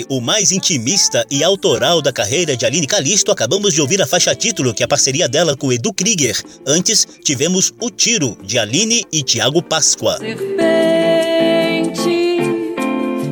O 0.08 0.22
mais 0.22 0.54
intimista 0.54 1.26
e 1.30 1.44
autoral 1.44 2.02
da 2.02 2.14
carreira 2.14 2.56
de 2.56 2.66
Aline 2.66 2.88
Calisto, 2.88 3.30
acabamos 3.30 3.74
de 3.74 3.82
ouvir 3.82 4.02
a 4.02 4.08
faixa 4.08 4.34
título, 4.34 4.74
que 4.74 4.84
é 4.84 4.86
a 4.86 4.88
parceria 4.88 5.28
dela 5.28 5.58
com 5.58 5.72
Edu 5.72 5.92
Krieger. 5.94 6.42
Antes, 6.66 7.06
tivemos 7.22 7.74
O 7.80 7.90
Tiro, 7.90 8.38
de 8.42 8.58
Aline 8.58 9.04
e 9.12 9.22
Tiago 9.22 9.62
Páscoa. 9.62 10.18
Serpente, 10.18 12.00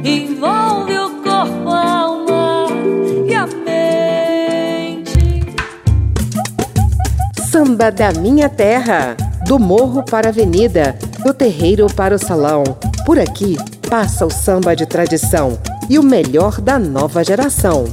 envolve 0.03 0.99
o 0.99 1.09
corpo, 1.23 1.69
a 1.69 1.99
alma 2.01 2.67
e 3.25 3.33
a 3.33 3.47
mente. 3.47 5.13
Samba 7.49 7.89
da 7.89 8.11
minha 8.11 8.49
terra, 8.49 9.15
do 9.47 9.57
morro 9.57 10.03
para 10.03 10.27
a 10.27 10.31
avenida, 10.31 10.99
do 11.23 11.33
terreiro 11.33 11.87
para 11.87 12.15
o 12.15 12.19
salão. 12.19 12.63
Por 13.05 13.17
aqui 13.17 13.55
passa 13.89 14.25
o 14.25 14.29
samba 14.29 14.75
de 14.75 14.85
tradição 14.85 15.57
e 15.89 15.97
o 15.97 16.03
melhor 16.03 16.61
da 16.61 16.77
nova 16.77 17.23
geração. 17.23 17.85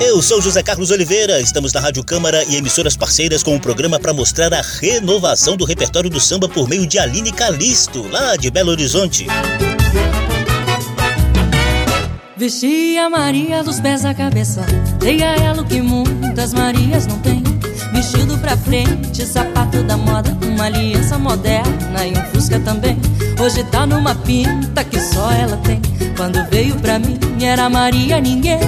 Eu 0.00 0.20
sou 0.20 0.40
José 0.40 0.62
Carlos 0.62 0.90
Oliveira, 0.90 1.40
estamos 1.40 1.72
na 1.72 1.80
Rádio 1.80 2.02
Câmara 2.02 2.42
e 2.44 2.56
emissoras 2.56 2.96
parceiras 2.96 3.42
com 3.42 3.54
um 3.54 3.58
programa 3.60 4.00
para 4.00 4.12
mostrar 4.12 4.52
a 4.52 4.62
renovação 4.62 5.56
do 5.56 5.64
repertório 5.64 6.10
do 6.10 6.18
samba 6.18 6.48
por 6.48 6.68
meio 6.68 6.86
de 6.86 6.98
Aline 6.98 7.30
Calisto, 7.30 8.08
lá 8.08 8.34
de 8.34 8.50
Belo 8.50 8.70
Horizonte. 8.70 9.26
Vesti 12.36 12.98
a 12.98 13.08
Maria 13.08 13.62
dos 13.62 13.78
pés 13.78 14.04
à 14.04 14.12
cabeça, 14.12 14.64
dei 14.98 15.22
a 15.22 15.36
ela 15.36 15.62
o 15.62 15.66
que 15.66 15.80
muitas 15.80 16.52
Marias 16.52 17.06
não 17.06 17.18
têm. 17.20 17.45
Pra 18.46 18.56
frente, 18.56 19.26
sapato 19.26 19.82
da 19.82 19.96
moda 19.96 20.30
Uma 20.40 20.66
aliança 20.66 21.18
moderna 21.18 22.06
e 22.06 22.12
um 22.12 22.24
fusca 22.26 22.60
também. 22.60 22.96
Hoje 23.40 23.64
tá 23.64 23.84
numa 23.84 24.14
pinta 24.14 24.84
que 24.84 25.00
só 25.00 25.32
ela 25.32 25.56
tem. 25.56 25.82
Quando 26.16 26.48
veio 26.48 26.76
pra 26.76 26.96
mim 26.96 27.18
era 27.42 27.68
Maria 27.68 28.20
ninguém. 28.20 28.60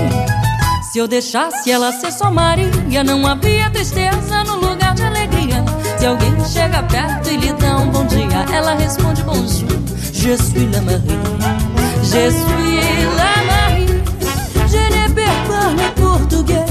Se 0.91 0.99
eu 0.99 1.07
deixasse 1.07 1.71
ela 1.71 1.93
ser 1.93 2.11
só 2.11 2.29
Maria 2.29 3.05
Não 3.05 3.25
havia 3.25 3.71
tristeza 3.71 4.43
no 4.43 4.57
lugar 4.57 4.97
de 4.97 5.05
alegria. 5.05 5.65
Se 5.97 6.07
alguém 6.07 6.35
chega 6.45 6.83
perto 6.83 7.31
e 7.31 7.37
lhe 7.37 7.53
dá 7.53 7.77
um 7.77 7.89
bom 7.89 8.05
dia 8.07 8.47
Ela 8.53 8.75
responde 8.75 9.23
bonjour. 9.23 9.69
Je 10.13 10.37
suis 10.39 10.69
la 10.73 10.81
Marie, 10.81 11.05
je 12.03 12.31
suis 12.33 13.05
la 13.17 13.45
Marie. 13.47 14.03
Je 14.67 14.77
ne 14.77 15.15
perds 15.15 15.47
pas 15.47 15.71
le 15.71 15.89
português. 15.95 16.67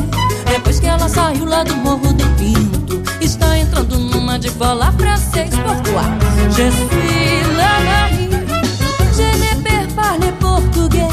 Depois 0.45 0.79
que 0.81 0.87
ela 0.87 1.07
saiu 1.07 1.45
lá 1.45 1.63
do 1.63 1.75
Morro 1.77 2.11
do 2.13 2.25
Pinto, 2.35 2.76
está 3.27 3.57
entrando 3.57 3.97
numa 3.99 4.39
de 4.39 4.49
falar 4.49 4.93
francês. 4.93 5.49
Pourquoi? 5.49 6.03
Je 6.49 6.71
suis 6.71 7.41
la 7.57 7.73
Marie, 7.87 8.29
je 9.17 9.27
ne 9.43 9.61
perds 9.63 9.93
pas 9.95 10.15
le 10.17 10.31
português. 10.39 11.09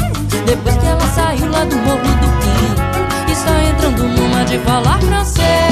Depois 0.47 0.73
que 0.77 0.85
ela 0.85 1.07
saiu 1.13 1.49
lá 1.51 1.65
do 1.65 1.75
Morro 1.75 2.11
do 2.21 2.29
Pinto, 2.39 3.31
está 3.31 3.53
entrando 3.69 4.03
numa 4.03 4.45
de 4.45 4.57
falar 4.59 4.99
francês. 5.01 5.64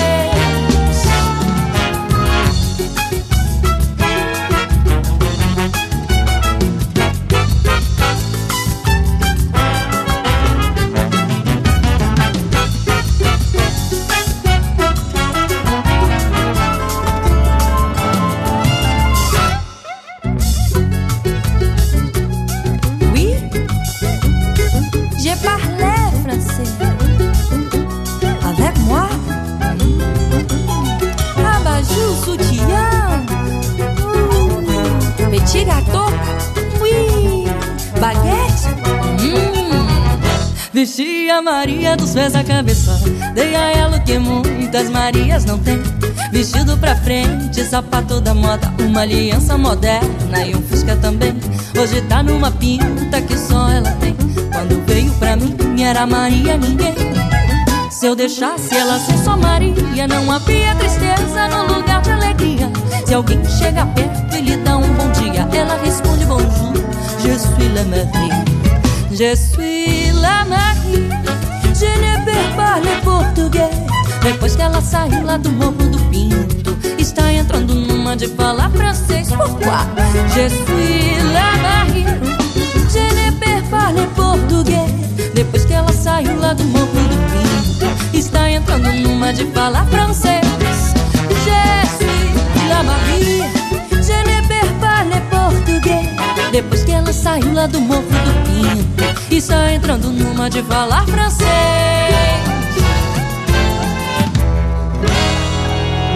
Petit 35.54 35.66
gâteau, 35.66 36.10
oui, 36.82 37.46
baguete, 38.02 38.70
hum. 39.22 39.86
Vesti 40.74 41.30
a 41.30 41.42
Maria 41.42 41.96
dos 41.96 42.12
pés 42.14 42.36
à 42.36 42.44
cabeça, 42.44 43.00
dei 43.36 43.56
a 43.56 43.72
ela 43.72 43.98
o 43.98 44.04
que 44.04 44.18
muitas 44.18 44.90
Marias 44.90 45.46
não 45.46 45.60
têm. 45.60 45.80
Vestido 46.32 46.76
pra 46.78 46.96
frente, 46.96 47.64
sapato 47.64 48.20
da 48.20 48.34
moda, 48.34 48.74
uma 48.80 49.02
aliança 49.02 49.56
moderna 49.56 50.44
e 50.44 50.56
um 50.56 50.62
fusca 50.64 50.96
também. 50.96 51.36
Hoje 51.80 52.02
tá 52.10 52.24
numa 52.24 52.50
pinta 52.50 53.22
que 53.22 53.38
só 53.38 53.70
ela 53.70 53.92
tem. 54.02 54.16
Quando 54.52 54.84
veio 54.88 55.12
pra 55.14 55.36
mim, 55.36 55.84
era 55.84 56.08
Maria 56.08 56.58
ninguém. 56.58 57.23
Se 58.04 58.08
eu 58.08 58.18
deixasse 58.18 58.76
ela 58.76 59.00
ser 59.00 59.18
só 59.20 59.38
Maria, 59.38 60.06
não 60.10 60.30
havia 60.30 60.76
tristeza 60.76 61.48
no 61.48 61.74
lugar 61.74 62.02
de 62.02 62.12
alegria. 62.12 62.70
Se 63.06 63.14
alguém 63.14 63.40
chega 63.46 63.86
perto 63.86 64.36
e 64.36 64.42
lhe 64.42 64.58
dá 64.58 64.76
um 64.76 64.94
bom 64.96 65.10
dia, 65.12 65.48
ela 65.58 65.78
responde 65.82 66.26
bonjour, 66.26 66.74
je 67.22 67.40
suis 67.40 67.70
la 67.74 67.84
Marie. 67.86 68.44
Je 69.10 69.34
suis 69.38 70.12
la 70.20 70.44
Marie, 70.44 71.08
je 71.74 71.86
ne 71.86 72.26
perds 72.26 72.56
pas 72.58 72.82
le 72.82 73.02
português. 73.06 73.70
Depois 74.22 74.54
que 74.54 74.62
ela 74.62 74.82
saiu 74.82 75.24
lá 75.24 75.38
do 75.38 75.50
Morro 75.54 75.72
do 75.72 76.00
Pinto, 76.10 76.78
está 77.00 77.32
entrando 77.32 77.74
numa 77.74 78.18
de 78.18 78.28
falar 78.28 78.70
francês. 78.72 79.30
Pourquoi? 79.30 79.80
Je 80.36 80.50
suis 80.50 81.24
la 81.32 81.56
Marie, 81.62 82.06
je 82.92 83.16
ne 83.16 83.32
perds 83.40 83.64
pas 83.70 83.94
le 83.94 84.06
português. 84.08 84.90
Depois 85.34 85.64
que 85.64 85.72
ela 85.72 85.94
saiu 85.94 86.38
lá 86.38 86.54
do 86.54 86.66
Morro 86.66 86.86
do 86.88 87.18
Pinto, 87.32 87.53
está 88.14 88.50
entrando 88.50 88.92
numa 88.94 89.34
de 89.34 89.46
falar 89.46 89.86
francês. 89.88 90.42
Je 91.46 91.88
suis 91.98 92.68
la 92.70 92.84
Marie, 92.84 93.44
je 93.92 94.18
ne 94.30 94.48
perds 94.48 94.74
pas 94.80 95.04
le 95.04 95.20
português. 95.30 96.10
Depois 96.52 96.84
que 96.84 96.92
ela 96.92 97.14
saiu 97.14 97.54
lá 97.54 97.68
do 97.68 97.80
Morro 97.82 98.02
do 98.02 98.34
Pinto, 98.46 99.04
está 99.32 99.74
entrando 99.74 100.10
numa 100.12 100.50
de 100.50 100.62
falar 100.64 101.06
francês. 101.06 101.48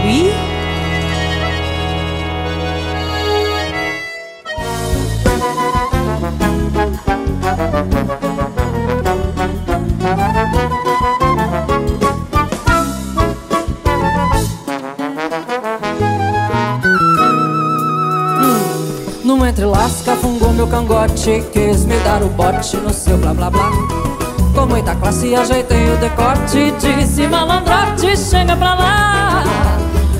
Oui. 0.05 0.31
No 7.47 8.16
entrelasca 19.67 20.15
fungou 20.15 20.53
meu 20.53 20.67
cangote 20.67 21.43
Quis 21.51 21.85
me 21.85 21.97
dar 21.99 22.23
o 22.23 22.29
bote 22.29 22.77
no 22.77 22.93
seu 22.93 23.17
blá 23.17 23.33
blá 23.33 23.49
blá. 23.49 23.69
Com 24.55 24.65
muita 24.65 24.95
classe 24.95 25.35
ajeitei 25.35 25.89
o 25.91 25.97
decote 25.97 26.73
Disse 26.79 27.27
malandrote, 27.27 28.15
chega 28.17 28.55
pra 28.55 28.73
lá. 28.73 29.43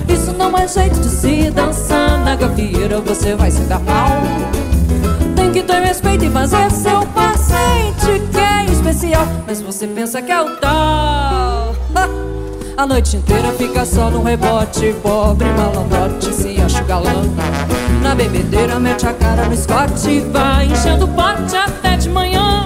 Isso 0.09 0.33
não 0.33 0.55
é 0.57 0.67
jeito 0.67 0.99
de 0.99 1.09
se 1.09 1.49
dançar 1.51 2.19
Na 2.19 2.35
gafieira 2.35 2.99
você 2.99 3.35
vai 3.35 3.49
se 3.49 3.61
dar 3.61 3.79
mal 3.79 4.21
Tem 5.35 5.51
que 5.51 5.63
ter 5.63 5.81
respeito 5.81 6.25
e 6.25 6.29
fazer 6.29 6.69
seu 6.71 7.05
paciente 7.07 8.21
Que 8.31 8.37
é 8.37 8.65
especial 8.71 9.25
Mas 9.45 9.61
você 9.61 9.87
pensa 9.87 10.21
que 10.21 10.31
é 10.31 10.41
o 10.41 10.55
tal 10.57 11.75
A 12.77 12.85
noite 12.85 13.17
inteira 13.17 13.51
fica 13.53 13.83
só 13.83 14.11
no 14.11 14.21
rebote. 14.21 14.95
Pobre 15.01 15.47
malandrote 15.47 16.31
se 16.31 16.61
acha 16.61 16.83
galã. 16.83 17.23
Na 18.03 18.13
bebedeira 18.13 18.79
mete 18.79 19.07
a 19.07 19.13
cara 19.13 19.45
no 19.45 19.53
escote. 19.55 20.19
Vai 20.31 20.67
enchendo 20.67 21.05
o 21.05 21.07
pote 21.07 21.57
até 21.57 21.97
de 21.97 22.07
manhã. 22.07 22.63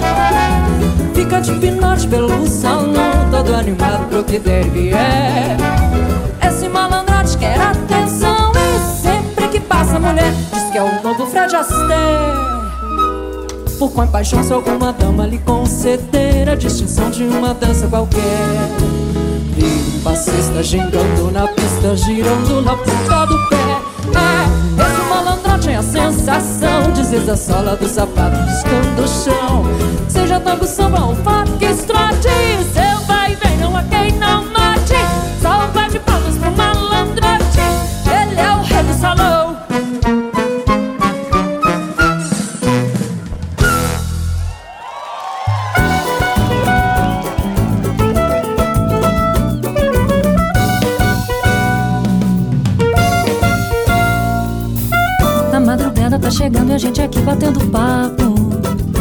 Fica 1.16 1.40
de 1.40 1.54
pinote 1.54 2.10
pelo 2.10 2.46
salão. 2.46 2.92
Todo 3.32 3.56
animado 3.56 4.10
pro 4.10 4.24
que 4.26 4.38
der 4.38 4.66
vier 4.66 5.56
Esse 6.46 6.68
malandrote 6.68 7.38
quer 7.38 7.58
atenção. 7.62 8.52
E 8.52 9.02
sempre 9.02 9.48
que 9.48 9.62
passa 9.62 9.96
a 9.96 10.00
mulher 10.02 10.34
Diz 10.52 10.64
que 10.72 10.78
é 10.78 10.84
o 10.84 11.02
novo 11.02 11.26
Fred 11.26 11.56
Astaire. 11.56 12.52
Por 13.80 13.94
qual 13.94 14.08
paixão 14.10 14.44
se 14.44 14.52
alguma 14.52 14.92
dama 14.92 15.26
lhe 15.26 15.38
conceder 15.38 16.50
a 16.50 16.56
distinção 16.56 17.10
de 17.10 17.24
uma 17.24 17.54
dança 17.54 17.88
qualquer 17.88 18.22
passista 20.04 20.64
gingando 20.64 21.32
na 21.32 21.48
pista, 21.48 21.96
girando 21.96 22.62
na 22.62 22.76
ponta 22.76 23.26
do 23.26 23.50
pé. 23.50 23.56
É, 24.16 24.82
esse 24.82 25.10
malandrote 25.10 25.70
é 25.70 25.76
a 25.76 25.84
sensação 25.84 26.92
Dizes 26.94 27.30
a 27.30 27.38
sola 27.38 27.76
do 27.76 27.88
sapato 27.88 28.38
piscando 28.46 29.04
o 29.04 29.08
chão. 29.08 29.66
Seja 30.10 30.40
tango, 30.40 30.66
samba 30.66 31.06
ou 31.06 31.16
funk, 31.16 31.66
Seu 31.74 31.96
vai 31.96 32.91
tá 56.72 56.72
chegando 56.72 56.72
e 56.72 56.74
a 56.74 56.78
gente 56.78 57.02
aqui 57.02 57.20
batendo 57.22 57.60
papo. 57.68 58.32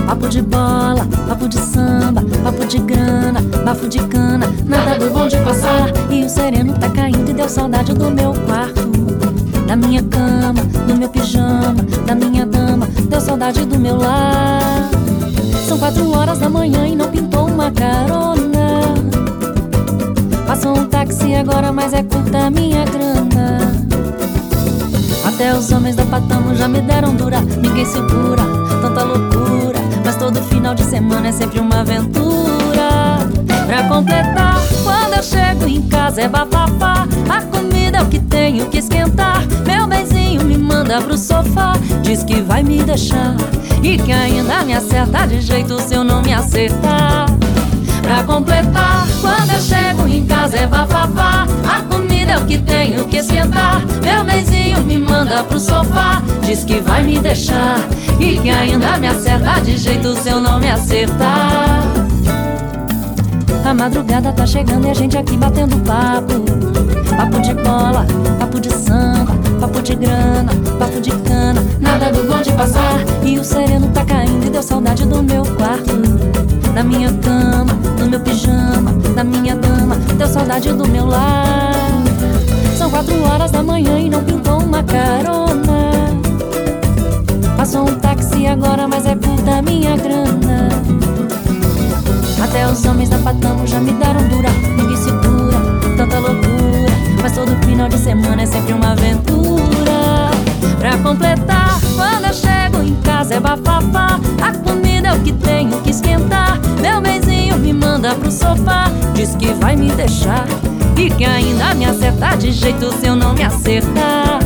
Papo 0.06 0.28
de 0.28 0.42
bola, 0.42 1.06
papo 1.28 1.48
de 1.48 1.58
samba, 1.58 2.22
papo 2.42 2.66
de 2.66 2.78
grana, 2.78 3.40
bafo 3.64 3.88
de 3.88 4.00
cana. 4.08 4.46
Nada 4.66 4.98
do 4.98 5.10
bom 5.10 5.28
de 5.28 5.36
passar. 5.38 5.90
E 6.10 6.24
o 6.24 6.28
sereno 6.28 6.74
tá 6.74 6.90
caindo 6.90 7.30
e 7.30 7.34
deu 7.34 7.48
saudade 7.48 7.94
do 7.94 8.10
meu 8.10 8.32
quarto. 8.46 8.90
Da 9.66 9.76
minha 9.76 10.02
cama, 10.02 10.64
do 10.86 10.96
meu 10.96 11.08
pijama, 11.08 11.76
da 12.06 12.14
minha 12.14 12.44
dama. 12.44 12.88
Deu 13.08 13.20
saudade 13.20 13.64
do 13.64 13.78
meu 13.78 13.96
lar. 13.96 14.88
São 15.68 15.78
quatro 15.78 16.10
horas 16.10 16.38
da 16.38 16.48
manhã 16.48 16.86
e 16.88 16.96
não 16.96 17.08
pintou 17.08 17.46
uma 17.46 17.70
carona. 17.70 18.80
Passou 20.44 20.76
um 20.76 20.86
táxi 20.86 21.36
agora, 21.36 21.70
mas 21.70 21.92
é 21.92 22.02
curta 22.02 22.46
a 22.46 22.50
minha 22.50 22.84
grana. 22.84 23.69
Até 25.40 25.56
os 25.56 25.72
homens 25.72 25.96
da 25.96 26.04
Patamo 26.04 26.54
já 26.54 26.68
me 26.68 26.82
deram 26.82 27.16
dura. 27.16 27.40
Ninguém 27.40 27.86
segura, 27.86 28.42
tanta 28.82 29.02
loucura. 29.02 29.78
Mas 30.04 30.14
todo 30.16 30.38
final 30.42 30.74
de 30.74 30.84
semana 30.84 31.28
é 31.28 31.32
sempre 31.32 31.58
uma 31.58 31.80
aventura. 31.80 33.20
Pra 33.66 33.88
completar, 33.88 34.60
quando 34.84 35.14
eu 35.14 35.22
chego 35.22 35.66
em 35.66 35.80
casa 35.88 36.20
é 36.20 36.28
bafafá. 36.28 37.08
A 37.26 37.40
comida 37.40 37.96
é 37.96 38.02
o 38.02 38.06
que 38.08 38.18
tenho 38.18 38.68
que 38.68 38.76
esquentar. 38.76 39.42
Meu 39.66 39.86
benzinho 39.86 40.44
me 40.44 40.58
manda 40.58 41.00
pro 41.00 41.16
sofá. 41.16 41.72
Diz 42.02 42.22
que 42.22 42.42
vai 42.42 42.62
me 42.62 42.82
deixar. 42.82 43.34
E 43.82 43.96
que 43.96 44.12
ainda 44.12 44.62
me 44.62 44.74
acerta 44.74 45.26
de 45.26 45.40
jeito 45.40 45.80
se 45.80 45.94
eu 45.94 46.04
não 46.04 46.20
me 46.20 46.34
acertar. 46.34 47.24
Pra 48.02 48.22
completar, 48.24 49.06
quando 49.22 49.52
eu 49.52 49.60
chego 49.62 50.06
em 50.06 50.26
casa 50.26 50.58
é 50.58 50.66
bafafá. 50.66 51.46
A 51.66 51.89
o 52.36 52.46
que 52.46 52.58
tenho 52.58 53.06
que 53.06 53.18
esquentar. 53.18 53.84
Meu 54.02 54.24
benzinho 54.24 54.82
me 54.82 54.98
manda 54.98 55.42
pro 55.44 55.58
sofá, 55.58 56.22
diz 56.44 56.64
que 56.64 56.80
vai 56.80 57.02
me 57.02 57.18
deixar 57.18 57.78
e 58.18 58.38
que 58.38 58.50
ainda 58.50 58.96
me 58.98 59.08
acerta 59.08 59.60
de 59.60 59.76
jeito 59.76 60.14
se 60.16 60.28
eu 60.28 60.40
não 60.40 60.58
me 60.60 60.70
acertar. 60.70 61.82
A 63.64 63.74
madrugada 63.74 64.32
tá 64.32 64.46
chegando 64.46 64.86
e 64.86 64.90
a 64.90 64.94
gente 64.94 65.16
aqui 65.16 65.36
batendo 65.36 65.76
papo. 65.84 66.40
Papo 67.16 67.40
de 67.40 67.54
cola, 67.62 68.06
papo 68.38 68.60
de 68.60 68.72
samba, 68.72 69.32
papo 69.60 69.82
de 69.82 69.94
grana, 69.94 70.52
papo 70.78 71.00
de 71.00 71.10
cana. 71.10 71.62
Nada 71.78 72.10
do 72.10 72.26
bom 72.26 72.40
de 72.40 72.52
passar. 72.52 72.98
E 73.22 73.38
o 73.38 73.44
sereno 73.44 73.88
tá 73.88 74.04
caindo 74.04 74.46
e 74.46 74.50
deu 74.50 74.62
saudade 74.62 75.06
do 75.06 75.22
meu 75.22 75.44
quarto. 75.56 75.96
Da 76.74 76.82
minha 76.82 77.12
cama, 77.12 77.74
do 77.98 78.06
meu 78.08 78.20
pijama, 78.20 78.92
da 79.14 79.22
minha 79.22 79.54
dama. 79.56 79.96
Deu 80.16 80.26
saudade 80.26 80.72
do 80.72 80.88
meu 80.88 81.06
lar. 81.06 81.79
Quatro 82.90 83.22
horas 83.22 83.52
da 83.52 83.62
manhã 83.62 83.98
e 84.00 84.10
não 84.10 84.22
pintou 84.24 84.58
uma 84.58 84.82
carona. 84.82 85.90
Passou 87.56 87.82
um 87.88 87.94
táxi 87.94 88.46
agora, 88.48 88.88
mas 88.88 89.06
é 89.06 89.14
por 89.14 89.40
da 89.42 89.62
minha 89.62 89.96
grana. 89.96 90.68
Até 92.42 92.66
os 92.66 92.84
homens 92.84 93.08
da 93.08 93.18
Patamo 93.18 93.64
já 93.66 93.78
me 93.78 93.92
deram 93.92 94.26
dura. 94.28 94.50
Ninguém 94.76 94.96
segura, 94.96 95.56
tanta 95.96 96.18
loucura. 96.18 96.90
Mas 97.22 97.32
todo 97.32 97.64
final 97.64 97.88
de 97.88 97.96
semana 97.96 98.42
é 98.42 98.46
sempre 98.46 98.72
uma 98.72 98.92
aventura. 98.92 100.30
Pra 100.78 100.98
completar, 100.98 101.78
quando 101.94 102.24
eu 102.26 102.34
chego 102.34 102.82
em 102.82 102.96
casa 103.02 103.34
é 103.34 103.40
bafafá. 103.40 104.18
A 104.42 104.52
comida 104.64 105.08
é 105.08 105.12
o 105.14 105.20
que 105.20 105.32
tenho 105.32 105.80
que 105.82 105.90
esquentar. 105.90 106.58
Meu 106.80 107.00
benzinho 107.00 107.56
me 107.56 107.72
manda 107.72 108.14
pro 108.16 108.32
sofá. 108.32 108.90
Diz 109.14 109.36
que 109.36 109.52
vai 109.54 109.76
me 109.76 109.92
deixar. 109.92 110.44
E 110.96 111.10
que 111.10 111.24
ainda 111.24 111.74
me 111.74 111.84
acertar 111.84 112.36
de 112.36 112.52
jeito 112.52 112.92
se 112.98 113.06
eu 113.06 113.16
não 113.16 113.34
me 113.34 113.42
acertar. 113.42 114.38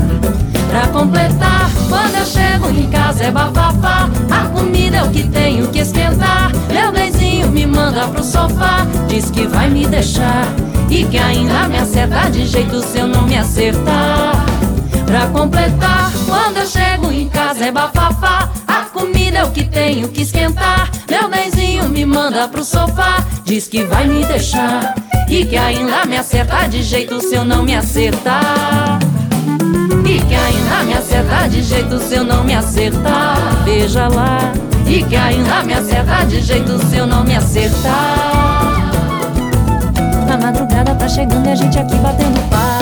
Pra 0.70 0.88
completar, 0.88 1.70
quando 1.88 2.16
eu 2.16 2.26
chego 2.26 2.68
em 2.70 2.88
casa 2.90 3.24
é 3.24 3.30
bafafá. 3.30 4.08
A 4.30 4.48
comida 4.48 4.96
é 4.98 5.02
o 5.04 5.10
que 5.10 5.22
tenho 5.28 5.68
que 5.68 5.78
esquentar. 5.78 6.50
Meu 6.72 6.90
benzinho 6.92 7.48
me 7.50 7.66
manda 7.66 8.08
pro 8.08 8.24
sofá. 8.24 8.86
Diz 9.08 9.30
que 9.30 9.46
vai 9.46 9.70
me 9.70 9.86
deixar. 9.86 10.46
E 10.90 11.04
que 11.04 11.18
ainda 11.18 11.68
me 11.68 11.78
acerta 11.78 12.30
de 12.30 12.46
jeito 12.46 12.82
se 12.82 12.98
eu 12.98 13.06
não 13.06 13.22
me 13.22 13.36
acertar. 13.36 14.44
Pra 15.06 15.26
completar, 15.28 16.10
quando 16.26 16.56
eu 16.56 16.66
chego 16.66 17.12
em 17.12 17.28
casa 17.28 17.66
é 17.66 17.72
bafafá. 17.72 18.33
O 19.44 19.50
que 19.50 19.64
tenho 19.64 20.08
que 20.08 20.22
esquentar. 20.22 20.90
Meu 21.08 21.28
benzinho 21.28 21.88
me 21.88 22.06
manda 22.06 22.48
pro 22.48 22.64
sofá. 22.64 23.24
Diz 23.44 23.68
que 23.68 23.84
vai 23.84 24.06
me 24.06 24.24
deixar. 24.24 24.94
E 25.28 25.44
que 25.44 25.56
ainda 25.56 26.06
me 26.06 26.16
acerta 26.16 26.66
de 26.66 26.82
jeito 26.82 27.20
se 27.20 27.34
eu 27.34 27.44
não 27.44 27.62
me 27.62 27.74
acertar. 27.74 28.98
E 30.06 30.20
que 30.20 30.34
ainda 30.34 30.84
me 30.84 30.94
acerta 30.94 31.48
de 31.48 31.62
jeito 31.62 31.98
se 32.00 32.14
eu 32.14 32.24
não 32.24 32.42
me 32.42 32.54
acertar. 32.54 33.36
Veja 33.64 34.08
lá. 34.08 34.38
E 34.86 35.02
que 35.02 35.16
ainda 35.16 35.62
me 35.62 35.74
acerta 35.74 36.24
de 36.24 36.40
jeito 36.40 36.78
se 36.88 36.96
eu 36.96 37.06
não 37.06 37.22
me 37.22 37.36
acertar. 37.36 37.92
A 40.32 40.36
madrugada 40.36 40.94
tá 40.94 41.08
chegando 41.08 41.46
e 41.46 41.52
a 41.52 41.54
gente 41.54 41.78
aqui 41.78 41.96
batendo 41.96 42.40
papo. 42.48 42.73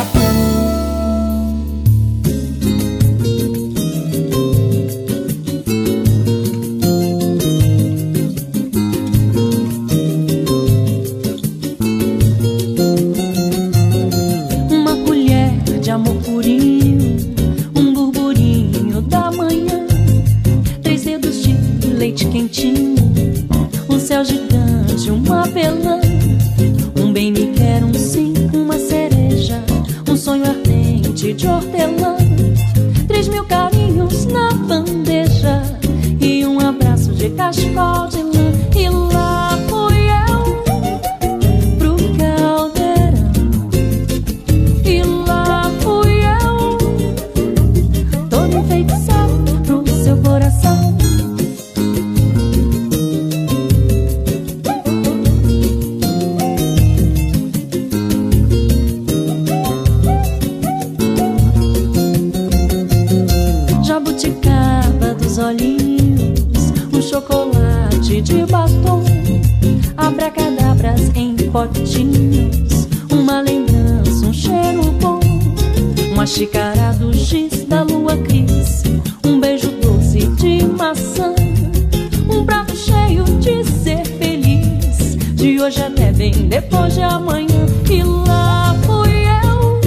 Hoje 85.63 85.81
até 85.81 86.11
bem 86.13 86.33
depois 86.49 86.95
de 86.95 87.03
amanhã. 87.03 87.67
E 87.89 88.03
lá 88.03 88.75
fui 88.85 89.27
eu 89.47 89.81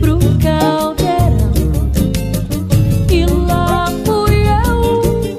pro 0.00 0.18
caldeirão. 0.42 1.52
E 3.10 3.24
lá 3.46 3.86
fui 4.04 4.46
eu, 4.46 5.38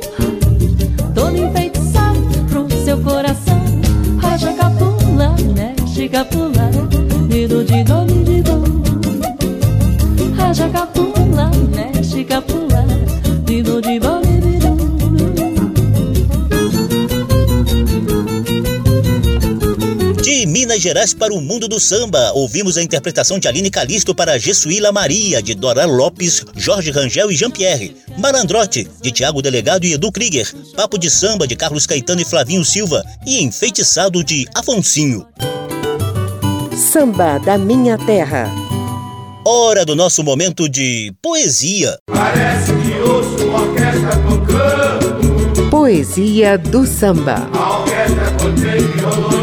todo 1.14 1.38
enfeitiçado 1.38 2.20
pro 2.50 2.68
seu 2.84 2.98
coração. 3.02 3.62
Raja 4.20 4.52
capula, 4.54 5.36
mexe 5.56 6.10
capula, 6.10 6.72
dedo 7.28 7.64
de 7.64 7.84
dom 7.84 8.08
de 8.08 8.42
dom. 8.42 8.64
Raja 10.36 10.68
capula, 10.70 11.52
mexe 11.76 12.24
capula, 12.24 12.59
Minas 20.70 20.84
Gerais 20.84 21.16
para 21.16 21.34
o 21.34 21.42
mundo 21.42 21.68
do 21.68 21.80
samba, 21.80 22.32
ouvimos 22.36 22.78
a 22.78 22.84
interpretação 22.84 23.40
de 23.40 23.48
Aline 23.48 23.72
Calisto 23.72 24.14
para 24.14 24.38
Jesuíla 24.38 24.92
Maria, 24.92 25.42
de 25.42 25.56
Dora 25.56 25.84
Lopes, 25.88 26.46
Jorge 26.56 26.92
Rangel 26.92 27.32
e 27.32 27.36
Jean-Pierre. 27.36 27.96
Malandrote, 28.20 28.88
de 29.02 29.12
Tiago 29.12 29.42
Delegado 29.42 29.84
e 29.84 29.94
Edu 29.94 30.12
Krieger. 30.12 30.48
Papo 30.76 31.00
de 31.00 31.10
samba, 31.10 31.48
de 31.48 31.56
Carlos 31.56 31.88
Caetano 31.88 32.22
e 32.22 32.26
Flavinho 32.26 32.64
Silva. 32.64 33.04
E 33.26 33.42
Enfeitiçado, 33.42 34.24
de 34.24 34.48
Afonsinho. 34.54 35.26
Samba 36.78 37.40
da 37.40 37.58
Minha 37.58 37.98
Terra. 37.98 38.48
Hora 39.44 39.84
do 39.84 39.96
nosso 39.96 40.24
momento 40.24 40.70
de 40.70 41.12
poesia. 41.20 41.98
Parece 42.14 42.74
que 42.74 42.94
ouço 43.10 43.44
uma 43.44 43.62
orquestra 43.62 44.12
tocando. 44.30 45.70
Poesia 45.72 46.60
do 46.60 46.86
samba. 46.86 47.50
A 47.58 47.80
orquestra 47.80 48.32
contém 48.38 48.82
violões 48.92 49.39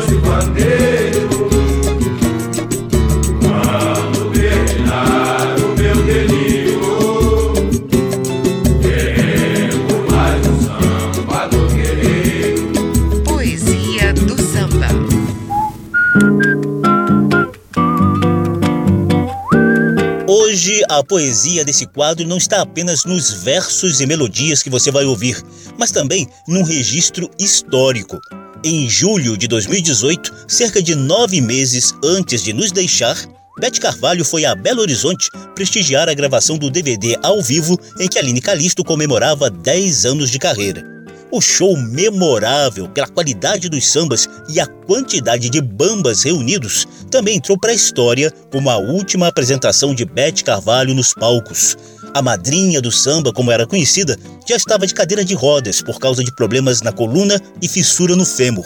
Hoje, 20.67 20.83
a 20.89 21.01
poesia 21.01 21.65
desse 21.65 21.87
quadro 21.87 22.27
não 22.27 22.39
está 22.39 22.61
apenas 22.61 23.05
nos 23.05 23.31
versos 23.31 24.01
e 24.01 24.07
melodias 24.07 24.65
que 24.65 24.69
você 24.69 24.91
vai 24.91 25.05
ouvir, 25.05 25.41
mas 25.79 25.93
também 25.93 26.27
num 26.49 26.65
registro 26.65 27.31
histórico. 27.39 28.19
Em 28.65 28.91
julho 28.91 29.37
de 29.37 29.47
2018, 29.47 30.35
cerca 30.49 30.83
de 30.83 30.97
nove 30.97 31.41
meses 31.41 31.95
antes 32.03 32.43
de 32.43 32.53
nos 32.53 32.73
deixar, 32.73 33.17
Bete 33.61 33.79
Carvalho 33.79 34.25
foi 34.25 34.45
a 34.45 34.57
Belo 34.57 34.81
Horizonte 34.81 35.31
prestigiar 35.55 36.09
a 36.09 36.15
gravação 36.15 36.59
do 36.59 36.69
DVD 36.69 37.17
ao 37.23 37.41
vivo 37.41 37.79
em 38.01 38.09
que 38.09 38.19
Aline 38.19 38.41
Calisto 38.41 38.83
comemorava 38.83 39.49
10 39.49 40.05
anos 40.05 40.33
de 40.33 40.41
carreira. 40.41 40.96
O 41.37 41.41
show 41.43 41.77
memorável 41.77 42.89
pela 42.89 43.07
qualidade 43.07 43.69
dos 43.69 43.87
sambas 43.87 44.27
e 44.49 44.59
a 44.59 44.67
quantidade 44.67 45.51
de 45.51 45.61
bambas 45.61 46.23
reunidos 46.23 46.89
também 47.11 47.37
entrou 47.37 47.61
para 47.61 47.73
a 47.73 47.75
história 47.75 48.33
como 48.51 48.71
a 48.71 48.79
última 48.79 49.27
apresentação 49.27 49.95
de 49.95 50.07
Bete 50.07 50.43
Carvalho 50.43 50.95
nos 50.95 51.13
palcos. 51.13 51.77
A 52.15 52.23
madrinha 52.23 52.81
do 52.81 52.91
samba, 52.91 53.35
como 53.35 53.51
era 53.51 53.67
conhecida, 53.67 54.19
já 54.49 54.57
estava 54.57 54.87
de 54.87 54.95
cadeira 54.95 55.23
de 55.23 55.35
rodas 55.35 55.83
por 55.83 55.99
causa 55.99 56.25
de 56.25 56.35
problemas 56.35 56.81
na 56.81 56.91
coluna 56.91 57.39
e 57.61 57.69
fissura 57.69 58.17
no 58.17 58.25
fêmur. 58.25 58.65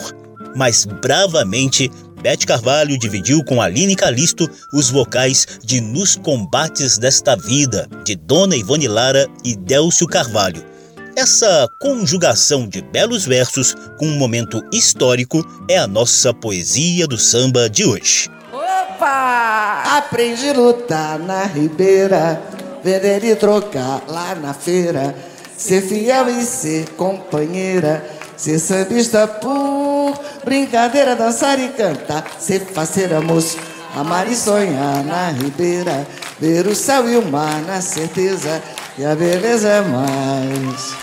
Mas 0.55 0.85
bravamente, 0.85 1.91
Bete 2.21 2.47
Carvalho 2.47 2.97
dividiu 2.97 3.43
com 3.43 3.61
Aline 3.61 3.97
Calisto 3.97 4.49
os 4.71 4.89
vocais 4.89 5.45
de 5.61 5.81
Nos 5.81 6.15
Combates 6.15 6.97
desta 6.97 7.35
Vida, 7.35 7.85
de 8.05 8.15
Dona 8.15 8.55
Ivone 8.55 8.87
Lara 8.87 9.27
e 9.43 9.57
Délcio 9.57 10.07
Carvalho. 10.07 10.70
Essa 11.15 11.69
conjugação 11.77 12.67
de 12.67 12.81
belos 12.81 13.25
versos 13.25 13.75
com 13.97 14.07
um 14.07 14.17
momento 14.17 14.63
histórico 14.71 15.45
é 15.67 15.77
a 15.77 15.87
nossa 15.87 16.33
poesia 16.33 17.05
do 17.05 17.17
samba 17.17 17.69
de 17.69 17.85
hoje. 17.85 18.29
Opa! 18.51 19.83
Aprendi 19.97 20.49
a 20.49 20.53
lutar 20.53 21.19
na 21.19 21.43
ribeira, 21.43 22.41
vender 22.81 23.25
e 23.25 23.35
trocar 23.35 24.01
lá 24.07 24.35
na 24.35 24.53
feira, 24.53 25.13
ser 25.57 25.81
fiel 25.81 26.29
e 26.29 26.45
ser 26.45 26.89
companheira, 26.91 28.03
ser 28.37 28.57
sambista 28.57 29.27
por 29.27 30.17
brincadeira, 30.45 31.15
dançar 31.15 31.59
e 31.59 31.67
cantar, 31.69 32.25
ser 32.39 32.61
faceira, 32.61 33.19
moço, 33.19 33.57
amar 33.95 34.31
e 34.31 34.35
sonhar 34.35 35.03
na 35.03 35.29
ribeira, 35.29 36.07
ver 36.41 36.65
o 36.65 36.75
céu 36.75 37.07
e 37.07 37.15
o 37.17 37.25
mar 37.31 37.61
na 37.67 37.79
certeza 37.79 38.63
que 38.95 39.05
a 39.05 39.15
beleza 39.15 39.67
é 39.67 39.81
mais. 39.81 40.95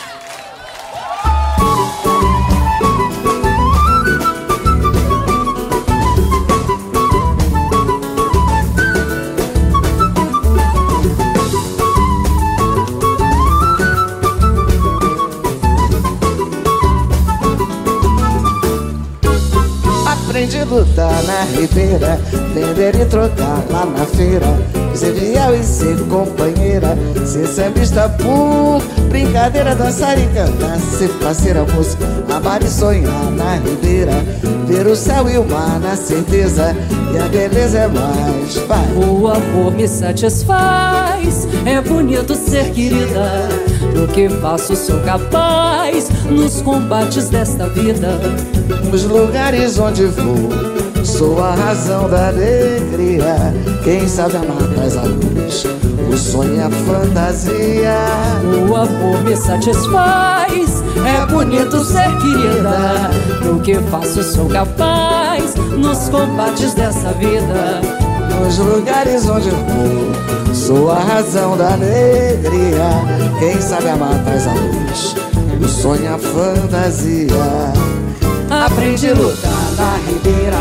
Aprendi 20.04 20.58
a 20.58 20.64
lutar 20.64 21.22
na 21.22 21.44
ribeira, 21.44 22.16
vender 22.52 23.00
e 23.00 23.04
trocar 23.04 23.64
lá 23.70 23.86
na 23.86 24.04
feira. 24.04 24.87
Ser 24.98 25.14
fiel 25.14 25.54
e 25.54 25.62
ser 25.62 25.96
companheira, 26.08 26.98
ser 27.24 27.46
sambista 27.46 28.08
por 28.08 28.82
brincadeira, 29.08 29.72
dançar 29.76 30.18
e 30.18 30.26
cantar, 30.26 30.76
ser 30.80 31.08
parceira, 31.22 31.64
música, 31.72 32.04
amar 32.34 32.60
e 32.64 32.66
sonhar 32.66 33.30
na 33.30 33.54
ribeira. 33.58 34.10
Ver 34.66 34.88
o 34.88 34.96
céu 34.96 35.30
e 35.30 35.38
o 35.38 35.44
mar 35.44 35.78
na 35.78 35.94
certeza 35.94 36.74
que 37.12 37.16
a 37.16 37.28
beleza 37.28 37.78
é 37.78 37.86
mais. 37.86 38.56
Vai. 38.66 38.86
O 38.96 39.28
amor 39.28 39.72
me 39.72 39.86
satisfaz, 39.86 41.46
é 41.64 41.80
bonito 41.80 42.34
ser 42.34 42.72
querida. 42.72 43.48
Do 43.94 44.08
que 44.08 44.28
faço 44.28 44.74
sou 44.74 44.98
capaz 45.02 46.08
nos 46.28 46.60
combates 46.60 47.28
desta 47.28 47.68
vida. 47.68 48.18
Nos 48.90 49.04
lugares 49.04 49.78
onde 49.78 50.06
vou, 50.06 50.48
sou 51.04 51.42
a 51.42 51.54
razão 51.54 52.08
da 52.08 52.28
alegria. 52.28 53.54
Quem 53.82 54.08
sabe 54.08 54.36
amar 54.36 54.62
traz 54.74 54.96
a 54.96 55.02
luz, 55.02 55.64
o 56.12 56.16
sonho 56.16 56.60
é 56.60 56.64
a 56.64 56.70
fantasia. 56.70 57.96
O 58.68 58.76
amor 58.76 59.22
me 59.24 59.36
satisfaz, 59.36 60.82
é 61.04 61.26
bonito 61.26 61.84
ser 61.84 62.08
querida. 62.18 63.10
Do 63.42 63.60
que 63.60 63.74
faço 63.90 64.22
sou 64.22 64.48
capaz 64.48 65.54
nos 65.76 66.08
combates 66.08 66.74
dessa 66.74 67.12
vida. 67.12 67.80
Nos 68.40 68.58
lugares 68.58 69.28
onde 69.28 69.50
vou, 69.50 70.54
sou 70.54 70.90
a 70.90 70.98
razão 70.98 71.56
da 71.56 71.72
alegria. 71.72 72.88
Quem 73.38 73.60
sabe 73.60 73.88
amar 73.88 74.22
traz 74.24 74.46
a 74.46 74.52
luz, 74.52 75.14
o 75.62 75.68
sonho 75.68 76.04
é 76.04 76.08
a 76.08 76.18
fantasia. 76.18 77.28
Aprendi 78.50 79.10
a 79.10 79.14
lutar 79.14 79.52
na 79.76 79.96
ribeira, 80.06 80.56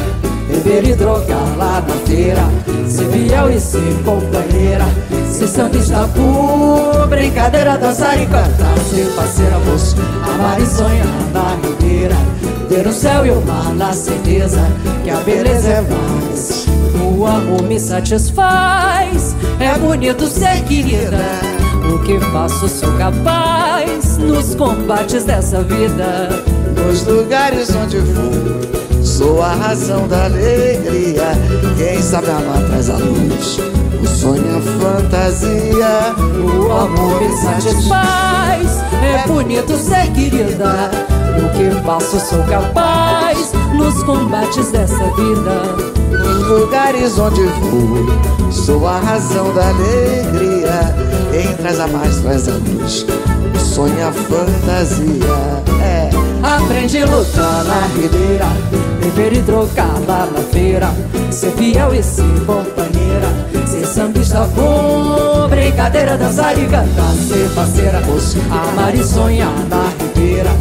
beber 0.68 0.90
e 0.90 0.96
drogar 0.96 1.58
lá 1.58 1.82
na 1.88 1.96
feira, 2.06 2.44
ser 2.88 3.06
fiel 3.06 3.50
e 3.50 3.60
ser 3.60 4.04
companheira, 4.04 4.86
ser 5.32 5.48
sambista 5.48 6.08
por 6.10 7.08
brincadeira, 7.08 7.78
dançar 7.78 8.22
e 8.22 8.26
cantar, 8.26 8.78
ser 8.90 9.06
parceira, 9.16 9.58
moço, 9.60 9.96
amar 10.24 10.62
e 10.62 10.66
sonhar 10.66 11.08
na 11.34 11.56
ribeira, 11.56 12.16
ver 12.70 12.86
o 12.86 12.92
céu 12.92 13.26
e 13.26 13.32
o 13.32 13.42
mar 13.42 13.74
na 13.74 13.94
certeza 13.94 14.60
que 15.04 15.10
a 15.10 15.18
beleza 15.18 15.70
é 15.70 15.82
mais. 15.82 16.66
O 17.18 17.26
amor 17.26 17.64
me 17.64 17.80
satisfaz, 17.80 19.36
é 19.60 19.78
bonito 19.80 20.28
ser 20.28 20.64
querida. 20.66 21.40
O 21.94 22.00
que 22.00 22.20
faço 22.32 22.68
sou 22.68 22.92
capaz 22.98 24.18
nos 24.18 24.54
combates 24.54 25.24
dessa 25.24 25.62
vida. 25.64 26.30
Nos 26.86 27.06
lugares 27.06 27.74
onde 27.76 27.98
vou, 28.00 28.97
sou 29.08 29.42
a 29.42 29.54
razão 29.54 30.08
da 30.08 30.26
alegria. 30.26 31.32
Quem 31.78 32.02
sabe 32.02 32.30
amar 32.30 32.62
traz 32.68 32.90
a 32.90 32.98
luz, 32.98 33.58
o 34.04 34.08
sonho 34.08 34.46
é 34.46 34.58
a 34.58 34.62
fantasia. 34.62 36.16
O 36.44 36.72
amor 36.72 37.22
me 37.22 37.38
satisfaz, 37.38 38.82
é 39.02 39.26
bonito 39.26 39.78
ser 39.78 40.12
querida. 40.12 40.92
O 41.38 41.50
que 41.56 41.84
faço 41.86 42.20
sou 42.20 42.44
capaz 42.44 43.54
nos 43.74 44.04
combates 44.04 44.72
dessa 44.72 45.06
vida. 45.16 45.98
Nos 46.12 46.48
lugares 46.48 47.18
onde 47.18 47.44
vou, 47.44 48.52
sou 48.52 48.86
a 48.88 49.00
razão 49.00 49.54
da 49.54 49.70
alegria. 49.70 50.96
Quem 51.32 51.54
traz 51.56 51.80
a 51.80 51.88
mais 51.88 52.18
traz 52.18 52.48
a 52.50 52.54
luz, 52.54 53.06
o 53.56 53.60
sonho 53.60 53.98
é 54.00 54.04
a 54.04 54.12
fantasia. 54.12 55.64
É. 55.82 56.27
Aprendi 56.48 57.04
lutar 57.04 57.66
na 57.66 57.88
ribeira, 57.88 58.46
e 59.34 59.42
trocar 59.42 60.00
lá 60.08 60.26
na 60.32 60.40
feira, 60.40 60.90
ser 61.30 61.52
fiel 61.52 61.94
e 61.94 62.02
ser 62.02 62.24
companheira, 62.46 63.28
ser 63.66 63.86
sambista 63.86 64.48
bom, 64.56 65.50
brincadeira, 65.50 66.18
dançar 66.18 66.58
e 66.58 66.66
cantar, 66.66 67.14
ser 67.28 67.50
parceira, 67.54 68.02
amar 68.50 68.96
e 68.96 69.04
sonhar 69.04 69.54
na 69.70 69.92
ribeira, 70.00 70.52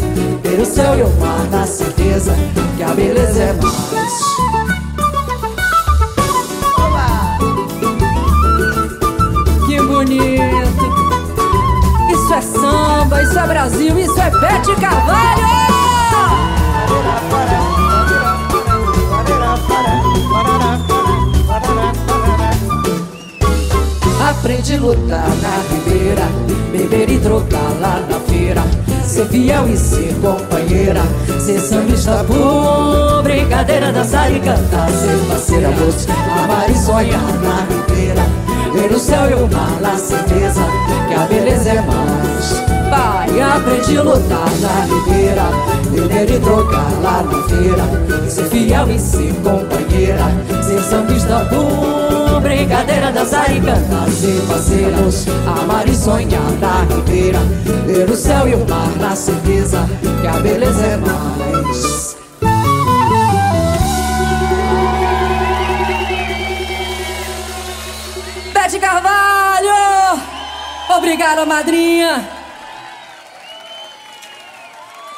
ver 0.43 0.61
o 0.61 0.67
céu 0.67 0.99
e 0.99 1.03
o 1.03 1.21
mar 1.21 1.47
na 1.53 1.65
certeza 1.65 2.35
que 2.77 2.83
a 2.83 2.89
beleza 2.89 3.43
é 3.43 3.53
mais. 3.53 4.46
Brasil, 13.47 13.99
isso 13.99 14.21
é 14.21 14.31
Bete 14.31 14.75
Carvalho! 14.81 15.47
Aprendi 24.29 24.75
a 24.75 24.81
lutar 24.81 25.29
na 25.43 25.63
ribeira, 25.71 26.29
beber 26.73 27.11
e 27.11 27.19
trocar 27.19 27.71
lá 27.81 28.01
na 28.11 28.19
feira, 28.21 28.63
ser 29.05 29.27
fiel 29.29 29.69
e 29.69 29.77
ser 29.77 30.15
companheira, 30.21 31.03
ser 31.41 31.61
sambista 31.61 32.25
por 32.25 33.23
brincadeira, 33.23 33.93
dançar 33.93 34.31
e 34.33 34.41
cantar, 34.41 34.91
ser 34.91 35.19
parceira, 35.29 35.71
moço, 35.71 36.09
amar 36.43 36.69
e 36.69 36.77
sonhar 36.77 37.33
na 37.43 37.67
ribeira, 37.71 38.23
ver 38.73 38.93
o 38.95 38.99
céu 38.99 39.31
e 39.31 39.35
o 39.35 39.49
mar 39.49 39.81
na 39.81 39.97
certeza 39.97 40.63
que 41.09 41.15
a 41.15 41.27
beleza 41.27 41.71
é 41.71 41.81
mais. 41.83 42.66
Pai, 42.91 43.41
aprendi 43.41 43.99
a 43.99 44.03
lutar 44.03 44.51
na 44.61 44.85
ribeira, 44.85 45.45
beber 45.91 46.31
e 46.31 46.41
trocar 46.41 46.93
lá 47.03 47.23
na 47.23 47.43
feira, 47.49 48.31
ser 48.31 48.45
fiel 48.45 48.91
e 48.91 48.99
ser 48.99 49.35
companheira, 49.43 50.25
ser 50.63 50.83
sambista 50.83 51.47
por 51.47 52.41
brincadeira, 52.41 53.11
dançar 53.11 53.51
e 53.55 53.61
cantar, 53.61 54.09
ser 54.11 54.41
parceira, 54.47 54.99
amar 55.61 55.89
e 55.89 55.95
sonhar 55.97 56.53
na 56.61 56.83
ribeira, 56.95 57.41
ver 57.87 58.09
o 58.09 58.17
céu 58.17 58.49
e 58.49 58.55
o 58.55 58.69
mar 58.69 58.91
na 59.01 59.17
certeza 59.17 59.89
que 60.21 60.27
a 60.27 60.41
beleza 60.41 60.87
é 60.87 60.97
mais. 60.97 62.17
Bete 68.53 68.79
Carvalho! 68.79 70.21
Obrigada, 70.97 71.45
madrinha! 71.45 72.36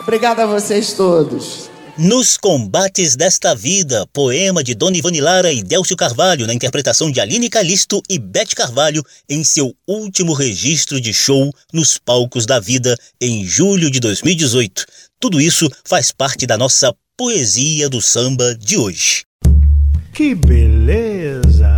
Obrigado 0.09 0.40
a 0.40 0.46
vocês 0.46 0.94
todos. 0.94 1.68
Nos 1.98 2.38
Combates 2.38 3.14
desta 3.14 3.54
Vida, 3.54 4.06
poema 4.11 4.64
de 4.64 4.74
Dona 4.74 4.96
Ivone 4.96 5.20
Lara 5.20 5.52
e 5.52 5.62
Délcio 5.62 5.94
Carvalho, 5.94 6.46
na 6.46 6.54
interpretação 6.54 7.11
de 7.11 7.20
Aline 7.20 7.50
Calisto 7.50 8.02
e 8.09 8.18
Bete 8.18 8.56
Carvalho, 8.56 9.04
em 9.28 9.44
seu 9.44 9.76
último 9.86 10.32
registro 10.32 10.98
de 10.98 11.12
show 11.12 11.52
nos 11.74 11.98
palcos 11.98 12.46
da 12.46 12.59
vida, 12.59 12.96
em 13.20 13.44
julho 13.44 13.90
de 13.90 14.00
2018. 14.00 14.86
Tudo 15.20 15.42
isso 15.42 15.70
faz 15.84 16.11
parte 16.11 16.46
da 16.46 16.56
nossa 16.56 16.90
poesia 17.14 17.86
do 17.90 18.00
samba 18.00 18.54
de 18.54 18.78
hoje. 18.78 19.24
Que 20.14 20.34
beleza! 20.34 21.78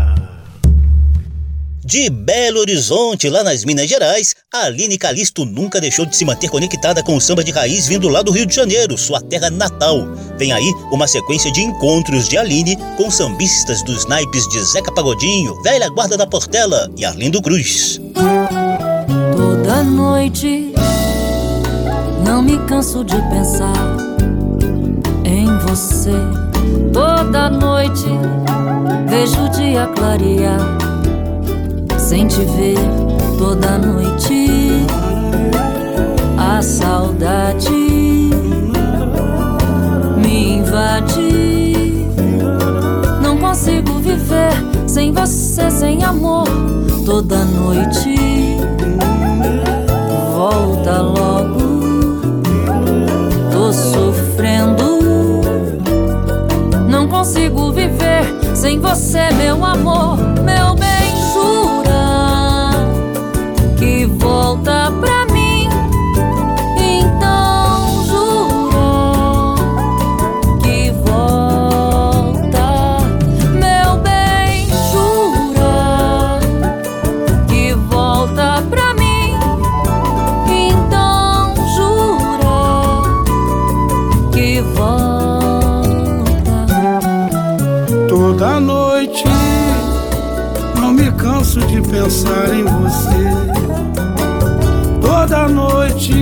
De 1.91 2.09
Belo 2.09 2.61
Horizonte, 2.61 3.29
lá 3.29 3.43
nas 3.43 3.65
Minas 3.65 3.89
Gerais, 3.89 4.37
a 4.55 4.67
Aline 4.67 4.97
Calisto 4.97 5.45
nunca 5.45 5.81
deixou 5.81 6.07
de 6.07 6.17
se 6.17 6.25
manter 6.25 6.49
conectada 6.49 7.03
com 7.03 7.17
o 7.17 7.21
samba 7.21 7.43
de 7.43 7.51
raiz 7.51 7.89
vindo 7.89 8.09
lá 8.09 8.23
do 8.23 8.31
Rio 8.31 8.47
de 8.47 8.55
Janeiro, 8.55 8.97
sua 8.97 9.21
terra 9.21 9.51
natal. 9.51 10.07
Vem 10.39 10.53
aí 10.53 10.73
uma 10.93 11.09
sequência 11.09 11.51
de 11.51 11.61
encontros 11.63 12.29
de 12.29 12.39
Aline 12.39 12.77
com 12.97 13.11
sambistas 13.11 13.83
dos 13.83 14.07
naipes 14.07 14.49
de 14.51 14.63
Zeca 14.63 14.95
Pagodinho, 14.95 15.61
Velha 15.65 15.89
Guarda 15.89 16.17
da 16.17 16.29
Portela 16.29 16.89
e 16.97 17.05
Arlindo 17.05 17.43
Cruz. 17.43 18.01
Toda 19.37 19.83
noite 19.83 20.73
não 22.25 22.41
me 22.41 22.57
canso 22.69 23.03
de 23.03 23.17
pensar 23.17 23.97
em 25.25 25.59
você. 25.67 26.13
Toda 26.93 27.51
noite 27.51 28.07
vejo 29.09 29.45
o 29.45 29.49
dia 29.49 29.89
clarear 29.89 31.00
sem 32.11 32.27
te 32.27 32.45
ver 32.45 32.77
toda 33.39 33.79
noite. 33.79 34.85
A 36.37 36.61
saudade 36.61 37.71
me 40.17 40.55
invade. 40.55 42.09
Não 43.23 43.39
consigo 43.39 44.01
viver 44.01 44.51
sem 44.89 45.13
você, 45.13 45.71
sem 45.71 46.03
amor, 46.03 46.49
toda 47.07 47.45
noite. 47.45 48.57
Volta 50.35 51.03
logo, 51.03 52.23
tô 53.53 53.73
sofrendo. 53.73 54.99
Não 56.89 57.07
consigo 57.07 57.71
viver 57.71 58.25
sem 58.53 58.81
você, 58.81 59.31
meu 59.35 59.65
amor, 59.65 60.19
pensar 92.21 92.55
em 92.55 92.65
você 92.65 93.31
Toda 95.01 95.49
noite 95.49 96.13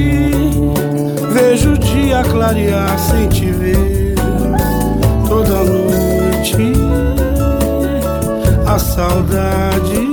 vejo 1.33 1.73
o 1.73 1.79
dia 1.79 2.23
clarear 2.23 2.99
sem 2.99 3.29
te 3.29 3.47
ver. 3.47 4.15
Toda 5.27 5.65
noite 5.65 6.73
a 8.67 8.79
saudade 8.79 10.13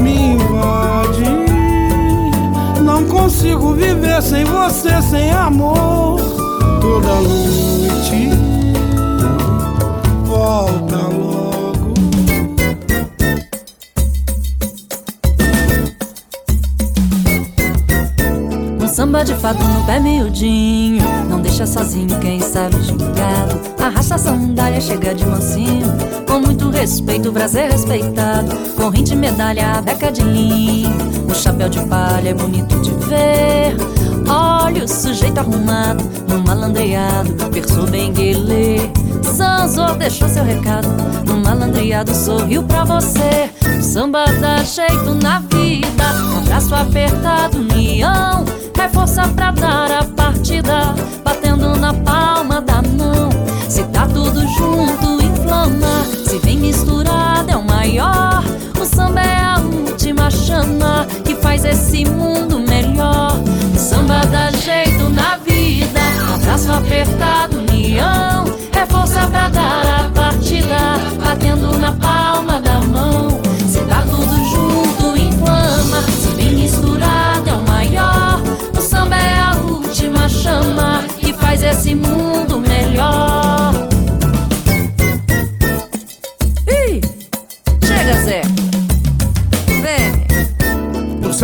me 0.00 0.32
invade. 0.32 1.24
Não 2.82 3.04
consigo 3.04 3.72
viver 3.72 4.22
sem 4.22 4.44
você, 4.44 5.00
sem 5.02 5.30
amor. 5.30 6.20
Toda 6.80 7.14
noite 7.20 7.65
Samba 19.06 19.22
de 19.22 19.36
fato 19.36 19.62
no 19.62 19.84
pé 19.84 20.00
miudinho. 20.00 21.04
Não 21.30 21.40
deixa 21.40 21.64
sozinho 21.64 22.18
quem 22.18 22.40
sabe 22.40 22.82
gingado 22.82 23.60
Arrasta 23.80 24.16
a 24.16 24.18
sandália, 24.18 24.80
chega 24.80 25.14
de 25.14 25.24
mansinho. 25.24 25.86
Com 26.26 26.40
muito 26.40 26.70
respeito, 26.70 27.32
prazer 27.32 27.70
respeitado. 27.70 28.52
Corrente, 28.74 29.14
medalha, 29.14 29.80
beca 29.80 30.10
de 30.10 30.22
linho. 30.22 30.90
O 31.30 31.32
chapéu 31.32 31.68
de 31.68 31.78
palha 31.86 32.30
é 32.30 32.34
bonito 32.34 32.80
de 32.80 32.90
ver 33.06 33.76
Olha 34.28 34.84
o 34.84 34.88
sujeito 34.88 35.38
arrumado 35.38 36.04
No 36.28 36.40
malandreado, 36.40 37.34
verso 37.50 37.82
bem 37.90 38.12
guilê 38.12 38.90
Sanzor 39.22 39.96
deixou 39.96 40.28
seu 40.28 40.44
recado 40.44 40.88
No 41.26 41.36
malandreado 41.38 42.14
sorriu 42.14 42.62
pra 42.62 42.84
você 42.84 43.50
Samba 43.82 44.24
dá 44.40 44.62
jeito 44.62 45.14
na 45.22 45.40
vida 45.40 46.04
Abraço 46.38 46.74
apertado, 46.74 47.58
união 47.58 48.44
é 48.86 48.88
força 48.88 49.26
pra 49.28 49.50
dar 49.50 49.90
a 49.90 50.04
partida, 50.04 50.94
batendo 51.24 51.76
na 51.76 51.92
palma 51.92 52.60
da 52.60 52.80
mão. 52.82 53.30
Se 53.68 53.82
tá 53.84 54.06
tudo 54.06 54.40
junto, 54.46 55.24
inflama. 55.24 56.04
Se 56.24 56.38
vem 56.38 56.58
misturado, 56.58 57.50
é 57.50 57.56
o 57.56 57.64
maior. 57.64 58.44
O 58.80 58.84
samba 58.84 59.20
é 59.20 59.42
a 59.42 59.58
última 59.58 60.30
chama 60.30 61.04
que 61.24 61.34
faz 61.34 61.64
esse 61.64 62.04
mundo 62.04 62.60
melhor. 62.60 62.75
O 63.86 63.88
samba 63.88 64.18
dá 64.26 64.50
jeito 64.50 65.08
na 65.10 65.36
vida, 65.36 66.00
abraço 66.34 66.72
apertado, 66.72 67.58
união. 67.58 68.44
É 68.72 68.84
força 68.84 69.28
pra 69.28 69.48
dar 69.48 70.06
a 70.06 70.10
partida, 70.12 70.76
batendo 71.24 71.78
na 71.78 71.92
palma 71.92 72.60
da 72.60 72.80
mão. 72.80 73.40
Se 73.68 73.78
tá 73.82 74.02
tudo 74.02 74.44
junto, 74.50 75.16
inflama. 75.16 76.02
Se 76.02 76.34
vem 76.34 76.54
misturado, 76.54 77.48
é 77.48 77.52
o 77.52 77.62
maior 77.62 78.42
samba 78.80 79.16
é 79.16 79.40
a 79.40 79.54
última 79.54 80.28
chama 80.28 81.04
que 81.20 81.32
faz 81.32 81.62
esse 81.62 81.94
mundo 81.94 82.55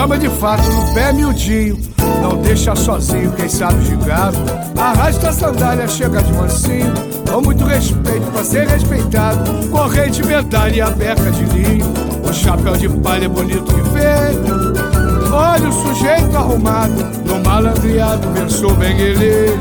samba 0.03 0.19
de 0.19 0.29
fato 0.29 0.69
no 0.69 0.93
pé 0.95 1.13
miudinho. 1.13 1.79
Não 2.21 2.37
deixa 2.43 2.75
sozinho 2.75 3.31
quem 3.33 3.49
sabe 3.49 3.85
gigado. 3.85 4.37
Arrasta 4.77 5.29
a 5.29 5.33
sandália, 5.33 5.87
chega 5.87 6.21
de 6.21 6.33
mansinho. 6.33 6.93
Com 7.31 7.41
muito 7.41 7.65
respeito 7.65 8.29
pra 8.33 8.43
ser 8.43 8.67
respeitado. 8.67 9.69
Corrente, 9.69 10.27
medalha 10.27 10.75
e 10.75 10.81
a 10.81 10.91
beca 10.91 11.31
de 11.31 11.45
linho. 11.45 11.87
O 12.29 12.33
chapéu 12.33 12.77
de 12.77 12.89
palha 12.89 13.27
é 13.27 13.29
bonito 13.29 13.63
que 13.63 13.81
vem. 13.91 15.33
Olha 15.33 15.69
o 15.69 15.73
sujeito 15.73 16.37
arrumado, 16.37 17.05
no 17.25 17.39
malandreado 17.41 18.29
versou 18.33 18.75
bem 18.75 18.99
ele. 18.99 19.57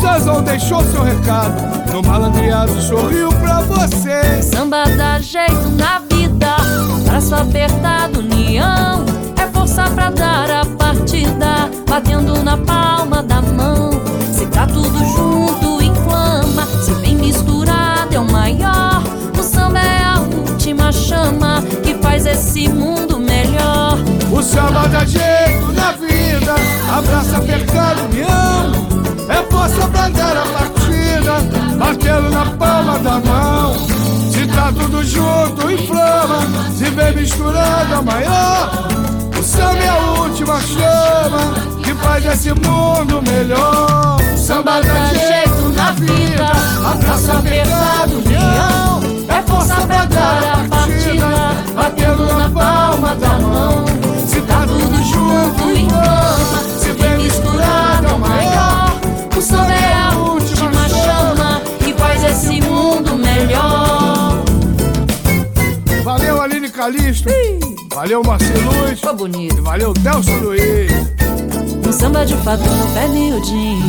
Zazão 0.00 0.42
deixou 0.42 0.84
seu 0.84 1.02
recado, 1.02 1.90
no 1.90 2.02
malandreado 2.02 2.80
sorriu 2.82 3.30
pra 3.40 3.60
você. 3.62 4.42
Samba 4.42 4.84
dá 4.96 5.18
jeito 5.20 5.70
na 5.70 6.00
vida, 6.00 6.56
braço 7.06 7.34
apertado, 7.34 8.20
união. 8.20 9.23
Força 9.74 9.90
pra 9.90 10.08
dar 10.08 10.50
a 10.52 10.64
partida, 10.64 11.68
batendo 11.88 12.44
na 12.44 12.56
palma 12.56 13.24
da 13.24 13.42
mão. 13.42 13.90
Se 14.32 14.46
tá 14.46 14.68
tudo 14.68 14.96
junto, 15.16 15.82
inflama, 15.82 16.64
se 16.80 16.94
bem 17.00 17.16
misturado 17.16 18.14
é 18.14 18.20
o 18.20 18.24
maior. 18.24 19.02
O 19.36 19.42
samba 19.42 19.80
é 19.80 20.04
a 20.04 20.20
última 20.20 20.92
chama 20.92 21.60
que 21.82 21.92
faz 21.94 22.24
esse 22.24 22.68
mundo 22.68 23.18
melhor. 23.18 23.98
O 24.30 24.40
samba 24.40 24.86
dá 24.86 25.04
jeito 25.04 25.72
na 25.72 25.90
vida, 25.90 26.54
abraça 26.96 27.38
apertado, 27.38 28.02
união. 28.04 29.26
É 29.28 29.42
força 29.50 29.88
pra 29.88 30.08
dar 30.08 30.36
a 30.36 30.46
partida, 30.46 31.76
batendo 31.76 32.30
na 32.30 32.46
palma 32.46 32.96
da 33.00 33.18
mão. 33.18 33.74
Se 34.30 34.46
tá 34.46 34.70
tudo 34.70 35.02
junto, 35.02 35.68
inflama, 35.68 36.46
se 36.78 36.84
vem 36.90 37.16
misturado 37.16 37.94
é 37.94 38.02
maior. 38.02 39.23
Samba 39.44 39.78
é 39.78 39.88
a 39.88 40.20
última 40.22 40.60
chama 40.60 41.54
que 41.82 41.94
faz 41.94 42.24
esse 42.24 42.52
mundo 42.52 43.22
melhor. 43.22 44.18
Samba 44.36 44.80
dá 44.80 45.06
jeito 45.14 45.68
na 45.76 45.90
vida, 45.92 46.50
abraça 46.84 47.38
apertado, 47.38 48.18
união. 48.18 49.00
É 49.28 49.42
força 49.42 49.74
pra 49.86 50.04
dar 50.06 50.64
a 50.64 50.68
partida, 50.68 51.74
batendo 51.74 52.26
na 52.26 52.50
palma 52.50 53.14
da 53.16 53.38
mão 53.38 53.84
tudo 54.66 55.02
junto 55.02 55.78
em 55.78 55.88
cama, 55.88 56.58
se 56.78 56.92
bem 56.92 57.18
misturado 57.18 58.06
é 58.06 58.12
o 58.12 58.18
maior. 58.18 59.00
O 59.36 59.40
samba 59.40 59.72
é 59.72 59.94
a 59.94 60.16
última 60.16 60.88
chama 60.88 61.60
que 61.78 61.92
faz 61.94 62.24
esse 62.24 62.60
mundo 62.62 63.16
melhor. 63.16 64.42
Valeu, 66.02 66.42
Aline 66.42 66.70
Calixto. 66.70 67.28
Valeu, 67.94 68.22
Marcelo 68.24 68.88
Luz. 68.88 69.00
Foi 69.00 69.14
bonito. 69.14 69.56
E 69.56 69.60
valeu, 69.60 69.92
Delcio 69.92 70.40
Luiz. 70.40 70.90
Um 71.86 71.92
samba 71.92 72.24
de 72.24 72.34
fato 72.38 72.62
no 72.62 72.94
pé 72.94 73.06
miudinho 73.08 73.84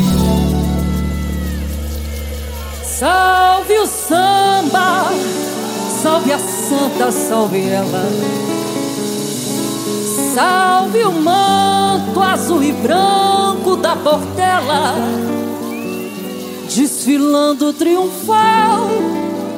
Salve 2.84 3.80
o 3.80 3.88
samba 3.88 5.10
Salve 6.01 6.34
a 6.34 6.38
santa, 6.38 7.12
salve 7.12 7.68
ela 7.68 8.03
Salve 10.34 11.03
o 11.03 11.12
manto 11.12 12.22
azul 12.22 12.62
e 12.62 12.74
branco 12.74 13.78
da 13.78 13.95
Portela 13.95 14.95
Desfilando 16.70 17.74
triunfal 17.74 18.89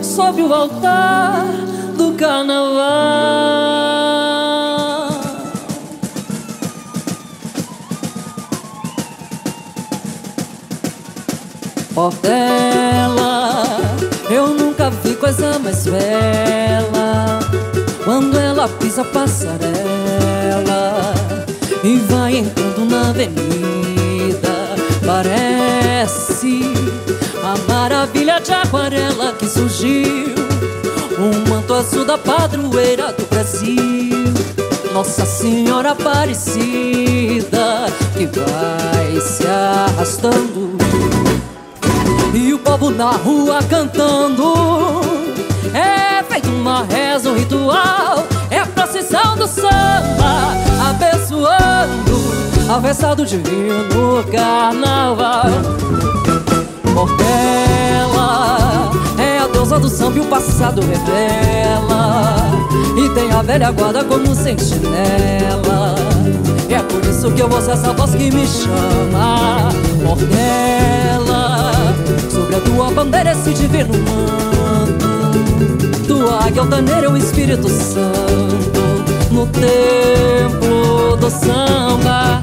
sob 0.01 0.41
o 0.43 0.53
altar 0.53 1.45
do 1.97 2.13
carnaval 2.13 3.86
Portela, 11.97 13.65
eu 14.29 14.49
nunca 14.49 14.91
vi 14.91 15.15
coisa 15.15 15.57
mais 15.57 15.83
bela 15.87 17.39
quando 18.05 18.37
ela 18.37 18.69
pisa 18.69 19.01
a 19.01 19.05
passarela 19.05 19.65
e 21.83 21.97
vai 22.07 22.37
entrando 22.37 22.85
na 22.85 23.09
avenida. 23.09 24.75
Parece 25.03 26.61
a 27.43 27.57
maravilha 27.67 28.39
de 28.41 28.53
aquarela 28.53 29.33
que 29.33 29.47
surgiu, 29.47 30.35
um 31.17 31.49
manto 31.49 31.73
azul 31.73 32.05
da 32.05 32.19
padroeira 32.19 33.11
do 33.11 33.25
Brasil. 33.25 34.35
Nossa 34.93 35.25
Senhora 35.25 35.93
Aparecida 35.93 37.87
que 38.15 38.27
vai 38.27 39.19
se 39.19 39.47
arrastando 39.47 40.76
povo 42.87 42.91
na 42.91 43.11
rua 43.11 43.59
cantando. 43.63 44.53
É 45.73 46.23
feito 46.23 46.49
uma 46.49 46.83
reza, 46.83 47.29
um 47.29 47.35
ritual 47.35 48.25
É 48.49 48.59
a 48.59 48.65
procissão 48.65 49.35
do 49.35 49.45
samba 49.45 50.53
Abençoando 50.89 52.17
a 52.69 52.81
festa 52.81 53.15
do 53.15 53.25
divino 53.25 54.23
carnaval. 54.29 55.45
Portela 56.93 58.91
é 59.17 59.39
a 59.39 59.47
deusa 59.47 59.79
do 59.79 59.87
samba 59.87 60.17
e 60.17 60.21
o 60.21 60.25
passado 60.25 60.81
revela. 60.81 62.35
E 62.97 63.09
tem 63.15 63.31
a 63.31 63.41
velha 63.41 63.71
guarda 63.71 64.03
como 64.03 64.35
sentinela 64.35 65.95
é 66.73 66.83
por 66.83 67.03
isso 67.05 67.31
que 67.31 67.41
eu 67.41 67.49
ouço 67.49 67.71
essa 67.71 67.93
voz 67.93 68.13
que 68.13 68.29
me 68.31 68.45
chama 68.45 69.69
Portela 70.03 71.61
Sobre 72.29 72.55
a 72.55 72.59
tua 72.59 72.91
bandeira 72.91 73.31
esse 73.31 73.53
divino 73.53 73.93
manto. 73.93 75.07
Tua 76.07 76.45
águia 76.45 76.61
altaneira 76.61 77.07
é 77.07 77.09
o 77.09 77.17
Espírito 77.17 77.69
Santo. 77.69 78.87
No 79.31 79.45
templo 79.47 81.17
do 81.17 81.29
samba 81.29 82.41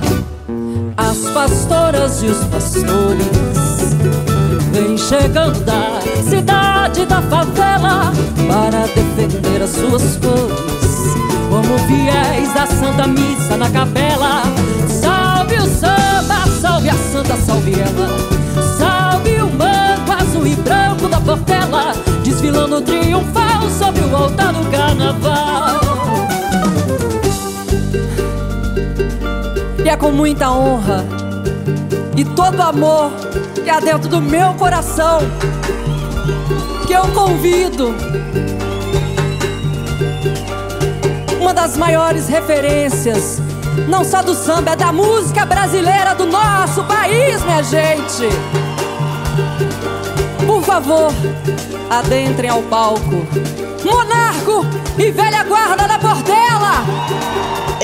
As 0.96 1.18
pastoras 1.32 2.22
e 2.22 2.26
os 2.26 2.44
pastores 2.44 3.26
Vêm 4.72 4.96
chegando 4.96 5.60
da 5.64 6.00
cidade 6.28 7.06
da 7.06 7.22
favela 7.22 8.12
Para 8.46 8.86
defender 8.86 9.62
as 9.62 9.70
suas 9.70 10.16
cores 10.16 10.83
Como 11.54 11.78
fiéis 11.86 12.52
da 12.52 12.66
Santa 12.66 13.06
Missa 13.06 13.56
na 13.56 13.70
capela. 13.70 14.42
Salve 14.88 15.54
o 15.54 15.68
samba, 15.68 16.46
salve 16.60 16.88
a 16.88 16.94
santa, 16.94 17.36
salve 17.36 17.74
ela. 17.74 18.34
E 20.46 20.56
branco 20.56 21.08
da 21.08 21.18
Portela 21.20 21.92
Desfilando 22.22 22.82
triunfal 22.82 23.62
sobre 23.78 24.02
o 24.02 24.14
altar 24.14 24.52
do 24.52 24.70
carnaval. 24.70 25.80
E 29.82 29.88
é 29.88 29.96
com 29.96 30.10
muita 30.10 30.50
honra 30.50 31.04
e 32.16 32.24
todo 32.24 32.60
amor 32.60 33.10
que 33.62 33.68
há 33.68 33.80
dentro 33.80 34.08
do 34.08 34.20
meu 34.20 34.54
coração 34.54 35.18
Que 36.86 36.92
eu 36.92 37.02
convido 37.08 37.92
Uma 41.44 41.52
das 41.52 41.76
maiores 41.76 42.26
referências 42.26 43.38
não 43.86 44.02
só 44.02 44.22
do 44.22 44.34
samba, 44.34 44.70
é 44.70 44.76
da 44.76 44.90
música 44.90 45.44
brasileira 45.44 46.14
do 46.14 46.24
nosso 46.24 46.82
país, 46.84 47.44
minha 47.44 47.62
gente. 47.62 48.30
Por 50.46 50.62
favor, 50.62 51.12
adentrem 51.90 52.48
ao 52.48 52.62
palco. 52.62 53.26
Monarco 53.84 54.64
e 54.96 55.10
velha 55.10 55.44
guarda 55.44 55.86
da 55.86 55.98
Portela! 55.98 57.33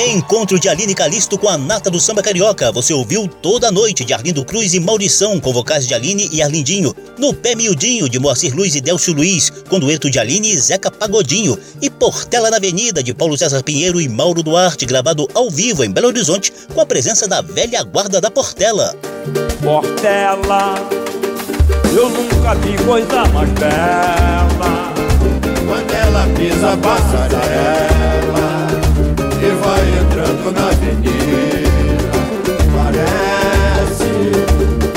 Encontro 0.09 0.59
de 0.59 0.69
Aline 0.69 0.95
Calisto 0.95 1.37
com 1.37 1.49
a 1.49 1.59
nata 1.59 1.91
do 1.91 2.01
samba 2.01 2.23
carioca. 2.23 2.73
Você 2.73 2.93
ouviu 2.95 3.29
toda 3.29 3.69
a 3.69 3.73
noite 3.73 4.05
de 4.05 4.15
Arlindo 4.15 4.45
Cruz 4.45 4.73
e 4.73 4.81
Maurição, 4.81 5.39
com 5.39 5.53
vocais 5.53 5.87
de 5.87 5.95
Aline 5.95 6.29
e 6.33 6.41
Arlindinho. 6.41 6.95
No 7.19 7.35
Pé 7.35 7.55
Miudinho, 7.55 8.09
de 8.09 8.19
Moacir 8.19 8.55
Luiz 8.55 8.75
e 8.75 8.81
Delcio 8.81 9.13
Luiz, 9.13 9.51
com 9.69 9.79
dueto 9.79 10.11
de 10.11 10.19
Aline 10.19 10.53
e 10.53 10.59
Zeca 10.59 10.91
Pagodinho. 10.91 11.59
E 11.83 11.91
Portela 11.91 12.51
na 12.51 12.57
Avenida, 12.57 13.03
de 13.03 13.13
Paulo 13.13 13.37
César 13.37 13.63
Pinheiro 13.63 14.01
e 14.01 14.09
Mauro 14.09 14.43
Duarte, 14.43 14.87
gravado 14.87 15.29
ao 15.35 15.51
vivo 15.51 15.85
em 15.85 15.91
Belo 15.91 16.09
Horizonte, 16.09 16.53
com 16.75 16.81
a 16.81 16.87
presença 16.87 17.29
da 17.29 17.43
velha 17.43 17.83
guarda 17.83 18.21
da 18.21 18.31
Portela. 18.31 18.97
Portela 19.63 20.75
eu 21.97 22.09
nunca 22.09 22.55
vi 22.55 22.77
coisa 22.85 23.25
mais 23.27 23.51
bela 23.51 24.93
Quando 25.67 25.93
ela 25.93 26.27
pisa 26.37 26.73
a 26.73 26.77
passarela 26.77 28.40
entrando 29.89 30.53
na 30.53 30.69
avenida. 30.69 32.19
Parece 32.75 34.13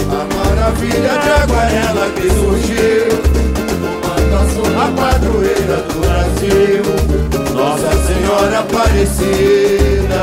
a 0.09 0.21
maravilha 0.35 1.13
de 1.19 1.29
aquarela 1.43 2.05
que 2.15 2.29
surgiu. 2.29 3.33
A 4.75 4.87
padroeira 4.87 5.77
do 5.77 5.99
Brasil. 6.01 6.83
Nossa 7.53 7.91
Senhora 8.05 8.59
Aparecida 8.59 10.21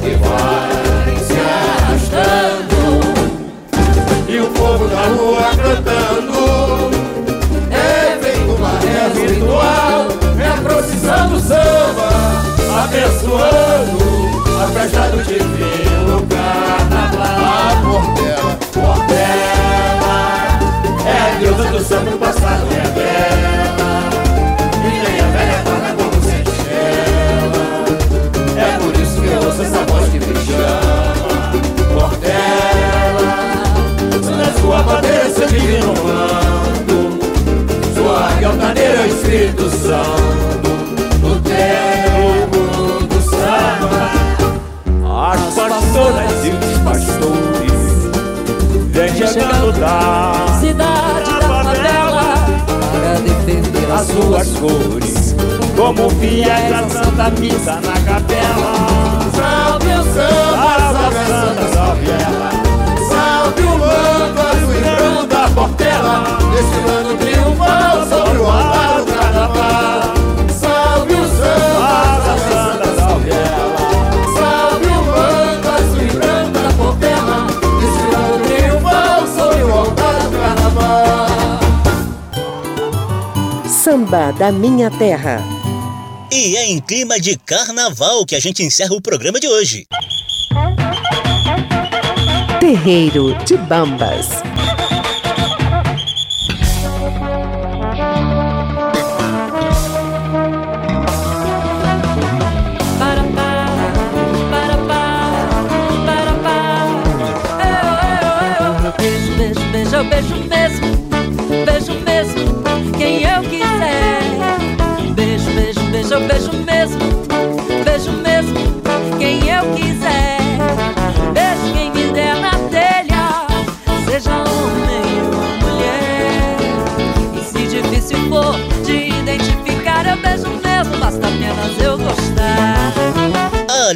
Que 0.00 0.12
vai 0.16 1.16
se 1.26 1.38
arrastando. 1.38 2.80
E 4.28 4.40
o 4.40 4.46
povo 4.46 4.86
da 4.88 5.02
rua 5.02 5.50
cantando. 5.56 6.40
É 7.70 8.18
feito 8.22 8.52
uma 8.52 8.78
reza 8.78 9.20
ritual, 9.34 10.06
é 10.38 10.48
a 10.48 10.56
procissão 10.62 11.28
do 11.28 11.40
samba, 11.40 12.09
abençoando 12.84 13.98
a 14.62 14.66
festa 14.68 15.08
do 15.10 15.22
divino 15.22 16.26
carnaval. 16.28 17.36
A 17.44 17.76
Portela, 17.82 18.52
Portela, 18.72 20.16
é 21.06 21.08
a 21.20 21.38
deusa 21.38 21.64
do 21.70 21.80
samba, 21.84 22.10
o 22.10 22.18
passado 22.18 22.66
é 22.72 22.88
dela. 22.90 24.10
E 24.76 24.88
nem 24.88 25.20
a 25.20 25.28
velha 25.28 25.58
guarda 25.64 25.90
como 25.96 26.16
sentinela. 26.22 27.62
É 28.56 28.78
por 28.78 28.94
isso 29.00 29.16
que 29.20 29.28
eu 29.28 29.42
ouço 29.44 29.62
essa 29.62 29.80
voz 29.84 30.08
que 30.10 30.18
me 30.18 30.34
chama. 30.46 31.52
Portela 31.94 32.60
sua 34.60 34.82
bandeira, 34.82 35.30
seu 35.30 35.46
divino 35.48 35.94
mando 36.02 37.18
Sua 37.94 38.46
altaneira 38.46 38.94
é 38.94 39.02
o 39.02 39.06
Espírito 39.06 39.70
Santo 39.70 40.19
pastoras 46.10 46.44
e 46.44 46.50
os 46.50 46.78
pastores 46.78 47.72
Vem 48.90 49.14
chegando 49.14 49.72
da 49.78 50.34
cidade 50.60 51.30
da 51.40 51.48
favela 51.48 52.34
Para 52.92 53.20
defender 53.20 53.92
as 53.92 54.06
suas 54.06 54.48
cores. 54.58 55.34
Como 55.76 56.10
fiéis 56.10 56.70
da 56.70 56.88
Santa 56.88 57.30
Missa 57.40 57.80
na 57.80 58.00
capela. 58.04 58.72
Salve 59.34 59.88
o 59.88 60.02
samba, 60.04 60.76
salve 60.92 61.16
a 61.16 61.24
Santa, 61.26 61.66
salve 61.74 62.10
ela. 62.10 62.50
Salve 63.08 63.62
o 63.62 63.78
manto 63.78 64.40
azul 64.40 64.74
e 64.74 64.80
branco 64.80 65.26
da 65.26 65.48
Portela. 65.48 66.38
Desfilando 66.52 67.14
triunfal 67.16 68.06
sobre 68.06 68.38
o 68.38 68.46
altar 68.46 68.59
Da 84.10 84.50
Minha 84.50 84.90
Terra 84.90 85.40
E 86.32 86.56
é 86.56 86.66
em 86.66 86.80
clima 86.80 87.20
de 87.20 87.36
carnaval 87.38 88.26
que 88.26 88.34
a 88.34 88.40
gente 88.40 88.60
encerra 88.60 88.92
o 88.92 89.00
programa 89.00 89.38
de 89.38 89.46
hoje. 89.46 89.86
Terreiro 92.58 93.36
de 93.44 93.56
Bambas. 93.56 94.26
beijo 108.98 109.36
mesmo, 109.36 110.04
beijo 110.10 110.39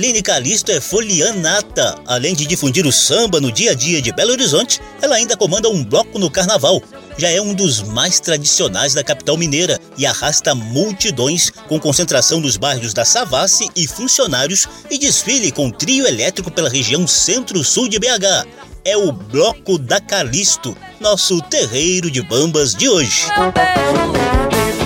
Aline 0.05 0.21
Calisto 0.21 0.71
é 0.71 0.83
folianata. 0.83 1.99
Além 2.05 2.35
de 2.35 2.45
difundir 2.45 2.87
o 2.87 2.93
samba 2.93 3.41
no 3.41 3.51
dia 3.51 3.71
a 3.71 3.75
dia 3.75 4.03
de 4.03 4.13
Belo 4.13 4.33
Horizonte, 4.33 4.79
ela 5.01 5.17
ainda 5.17 5.35
comanda 5.35 5.71
um 5.71 5.83
bloco 5.83 6.19
no 6.19 6.31
carnaval. 6.31 6.83
Já 7.17 7.31
é 7.31 7.41
um 7.41 7.55
dos 7.55 7.81
mais 7.81 8.21
tradicionais 8.21 8.93
da 8.93 9.03
capital 9.03 9.39
mineira 9.39 9.81
e 9.97 10.05
arrasta 10.05 10.55
multidões 10.55 11.49
com 11.49 11.81
concentração 11.81 12.39
nos 12.39 12.59
bairros 12.59 12.93
da 12.93 13.03
Savassi 13.03 13.71
e 13.75 13.89
funcionários 13.89 14.69
e 14.91 14.99
desfile 14.99 15.51
com 15.51 15.71
trio 15.71 16.07
elétrico 16.07 16.51
pela 16.51 16.69
região 16.69 17.07
centro-sul 17.07 17.89
de 17.89 17.99
BH. 17.99 18.47
É 18.85 18.99
o 18.99 19.11
Bloco 19.11 19.79
da 19.79 20.03
Calisto, 20.03 20.77
nosso 21.01 21.41
terreiro 21.41 22.11
de 22.11 22.21
bambas 22.21 22.75
de 22.75 22.91
hoje. 22.91 23.23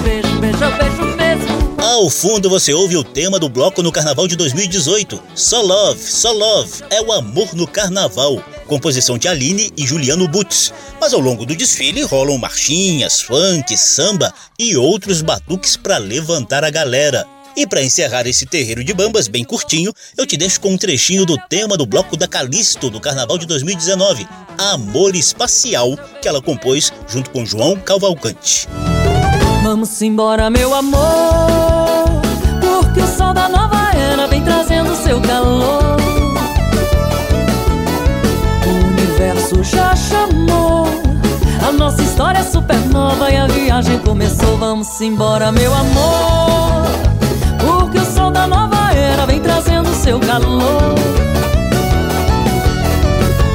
Beijo, 0.05 0.39
beijo, 0.39 0.59
beijo. 0.79 1.18
Ao 1.81 2.11
fundo 2.11 2.51
você 2.51 2.73
ouve 2.75 2.97
o 2.97 3.05
tema 3.05 3.39
do 3.39 3.49
bloco 3.49 3.85
no 3.85 3.93
Carnaval 3.93 4.27
de 4.27 4.35
2018. 4.35 5.23
Só 5.37 5.63
Love, 5.63 6.03
Só 6.03 6.33
Love 6.33 6.83
é 6.91 7.01
o 7.01 7.13
amor 7.13 7.55
no 7.55 7.69
Carnaval. 7.69 8.43
Composição 8.67 9.17
de 9.17 9.29
Aline 9.29 9.71
e 9.77 9.87
Juliano 9.87 10.27
Butz. 10.27 10.73
Mas 11.01 11.15
ao 11.15 11.21
longo 11.21 11.47
do 11.47 11.55
desfile 11.55 12.03
rolam 12.03 12.37
marchinhas, 12.37 13.21
funk, 13.21 13.77
samba 13.79 14.35
e 14.59 14.77
outros 14.77 15.23
batuques 15.23 15.77
para 15.77 15.99
levantar 15.99 16.65
a 16.65 16.71
galera. 16.71 17.25
E 17.57 17.65
para 17.65 17.83
encerrar 17.83 18.27
esse 18.27 18.45
terreiro 18.45 18.83
de 18.83 18.93
bambas 18.93 19.29
bem 19.29 19.45
curtinho, 19.45 19.93
eu 20.17 20.27
te 20.27 20.37
deixo 20.37 20.61
com 20.61 20.73
um 20.73 20.77
trechinho 20.77 21.25
do 21.25 21.39
tema 21.49 21.77
do 21.77 21.87
bloco 21.87 22.17
da 22.17 22.27
Calisto 22.27 22.91
do 22.91 23.01
Carnaval 23.01 23.39
de 23.39 23.47
2019, 23.47 24.27
Amor 24.59 25.15
Espacial, 25.15 25.97
que 26.21 26.29
ela 26.29 26.43
compôs 26.43 26.93
junto 27.09 27.31
com 27.31 27.47
João 27.47 27.77
Cavalcante. 27.77 28.69
Vamos 29.79 30.03
embora, 30.03 30.51
meu 30.51 30.75
amor, 30.75 30.99
porque 32.61 32.99
o 32.99 33.07
sol 33.07 33.33
da 33.33 33.49
nova 33.49 33.93
era 33.97 34.27
vem 34.27 34.43
trazendo 34.43 34.93
seu 34.97 35.21
calor. 35.21 35.97
O 38.67 38.87
universo 38.89 39.63
já 39.63 39.95
chamou, 39.95 40.89
a 41.65 41.71
nossa 41.71 42.03
história 42.03 42.41
é 42.41 42.43
supernova 42.43 43.31
e 43.31 43.37
a 43.37 43.47
viagem 43.47 44.01
começou. 44.01 44.57
Vamos 44.57 45.01
embora, 45.01 45.53
meu 45.53 45.73
amor, 45.73 46.83
porque 47.61 47.99
o 47.99 48.05
sol 48.05 48.33
da 48.33 48.49
nova 48.49 48.93
era 48.93 49.27
vem 49.27 49.39
trazendo 49.39 49.95
seu 49.95 50.19
calor. 50.19 50.97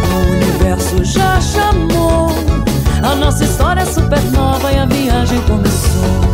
O 0.09 0.31
universo 0.31 1.03
já 1.03 1.41
chamou. 1.41 2.32
Nossa 3.23 3.45
história 3.45 3.79
é 3.79 3.85
supernova 3.85 4.69
e 4.73 4.77
a 4.77 4.85
viagem 4.85 5.41
começou. 5.43 6.33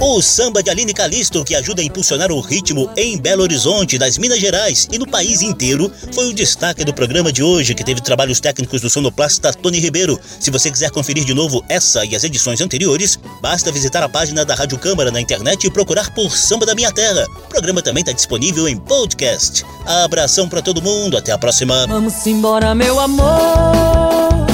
O 0.00 0.22
samba 0.22 0.62
de 0.62 0.70
Aline 0.70 0.94
Calisto, 0.94 1.44
que 1.44 1.52
ajuda 1.52 1.82
a 1.82 1.84
impulsionar 1.84 2.30
o 2.30 2.40
ritmo 2.40 2.88
em 2.96 3.18
Belo 3.18 3.42
Horizonte, 3.42 3.98
das 3.98 4.16
Minas 4.16 4.38
Gerais 4.38 4.88
e 4.92 4.98
no 4.98 5.06
país 5.06 5.42
inteiro, 5.42 5.90
foi 6.12 6.28
o 6.28 6.32
destaque 6.32 6.84
do 6.84 6.94
programa 6.94 7.32
de 7.32 7.42
hoje, 7.42 7.74
que 7.74 7.82
teve 7.82 8.00
trabalhos 8.00 8.38
técnicos 8.38 8.80
do 8.80 8.88
sonoplasta 8.88 9.52
Tony 9.52 9.80
Ribeiro. 9.80 10.16
Se 10.38 10.48
você 10.52 10.70
quiser 10.70 10.90
conferir 10.90 11.24
de 11.24 11.34
novo 11.34 11.64
essa 11.68 12.04
e 12.04 12.14
as 12.14 12.22
edições 12.22 12.60
anteriores, 12.60 13.18
basta 13.42 13.72
visitar 13.72 14.02
a 14.04 14.08
página 14.08 14.44
da 14.44 14.54
Rádio 14.54 14.78
Câmara 14.78 15.10
na 15.10 15.20
internet 15.20 15.66
e 15.66 15.70
procurar 15.72 16.14
por 16.14 16.30
Samba 16.36 16.64
da 16.64 16.74
Minha 16.74 16.92
Terra. 16.92 17.26
O 17.46 17.48
programa 17.48 17.82
também 17.82 18.02
está 18.02 18.12
disponível 18.12 18.68
em 18.68 18.76
podcast. 18.76 19.64
Abração 19.84 20.48
para 20.48 20.62
todo 20.62 20.80
mundo, 20.80 21.16
até 21.16 21.32
a 21.32 21.38
próxima. 21.38 21.88
Vamos 21.88 22.24
embora, 22.26 22.76
meu 22.76 23.00
amor, 23.00 24.46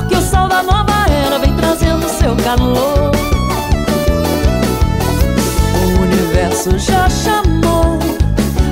porque 0.00 0.16
o 0.16 0.22
sol 0.22 0.48
da 0.48 0.62
nova 0.62 1.06
era 1.26 1.38
vem 1.38 1.54
trazendo 1.56 2.08
seu 2.08 2.34
calor. 2.36 3.10
O 5.74 6.02
universo 6.02 6.78
já 6.78 7.08
chamou. 7.08 7.98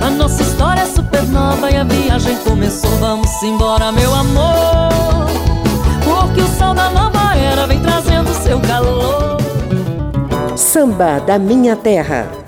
A 0.00 0.10
nossa 0.10 0.42
história 0.42 0.82
é 0.82 0.86
supernova 0.86 1.70
e 1.70 1.76
a 1.76 1.84
viagem 1.84 2.36
começou. 2.38 2.90
Vamos 2.98 3.30
embora, 3.42 3.92
meu 3.92 4.14
amor. 4.14 4.88
Porque 6.02 6.40
o 6.40 6.48
sol 6.58 6.72
da 6.72 6.88
nova 6.90 7.36
era 7.36 7.66
vem 7.66 7.80
trazendo 7.80 8.32
seu 8.42 8.58
calor. 8.60 9.36
Samba 10.56 11.20
da 11.20 11.38
Minha 11.38 11.76
Terra. 11.76 12.47